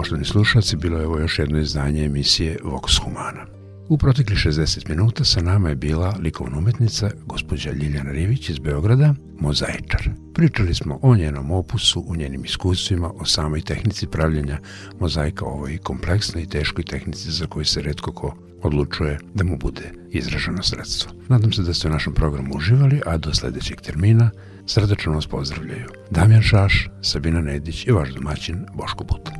Poštovni 0.08 0.26
slušalci, 0.26 0.76
bilo 0.76 1.00
je 1.00 1.08
ovo 1.08 1.20
još 1.20 1.40
jedno 1.40 1.60
izdanje 1.60 2.06
emisije 2.06 2.58
Vox 2.64 3.04
Humana. 3.04 3.46
U 3.90 3.98
protekli 3.98 4.36
60 4.36 4.90
minuta 4.90 5.24
sa 5.24 5.42
nama 5.42 5.70
je 5.70 5.76
bila 5.76 6.16
likovna 6.20 6.58
umetnica 6.58 7.10
gospođa 7.26 7.72
Ljiljana 7.72 8.12
Rivić 8.12 8.50
iz 8.50 8.60
Beograda, 8.60 9.16
mozaičar. 9.40 10.10
Pričali 10.34 10.74
smo 10.74 11.00
o 11.02 11.16
njenom 11.16 11.52
opusu, 11.52 12.04
u 12.08 12.16
njenim 12.16 12.46
iskustvima, 12.46 13.12
o 13.16 13.26
samoj 13.26 13.62
tehnici 13.62 14.08
pravljenja 14.08 14.60
mozaika, 15.00 15.46
ovoj 15.46 15.78
kompleksnoj 15.78 16.44
i 16.44 16.50
teškoj 16.50 16.84
tehnici 16.84 17.32
za 17.32 17.48
koju 17.48 17.66
se 17.66 17.82
redko 17.82 18.12
ko 18.12 18.36
odlučuje 18.64 19.20
da 19.34 19.44
mu 19.44 19.58
bude 19.58 19.92
izraženo 20.10 20.64
sredstvo. 20.64 21.12
Nadam 21.28 21.52
se 21.52 21.62
da 21.64 21.74
ste 21.74 21.88
u 21.88 21.92
našem 21.92 22.14
programu 22.14 22.56
uživali, 22.56 23.02
a 23.06 23.18
do 23.18 23.34
sledećeg 23.34 23.82
termina 23.82 24.30
srdačno 24.66 25.14
vas 25.14 25.28
pozdravljaju 25.28 25.88
Damjan 26.12 26.42
Šaš, 26.42 26.90
Sabina 27.02 27.42
Nedić 27.42 27.88
i 27.88 27.92
vaš 27.92 28.10
domaćin 28.10 28.66
Boško 28.74 29.04
Buta. 29.04 29.37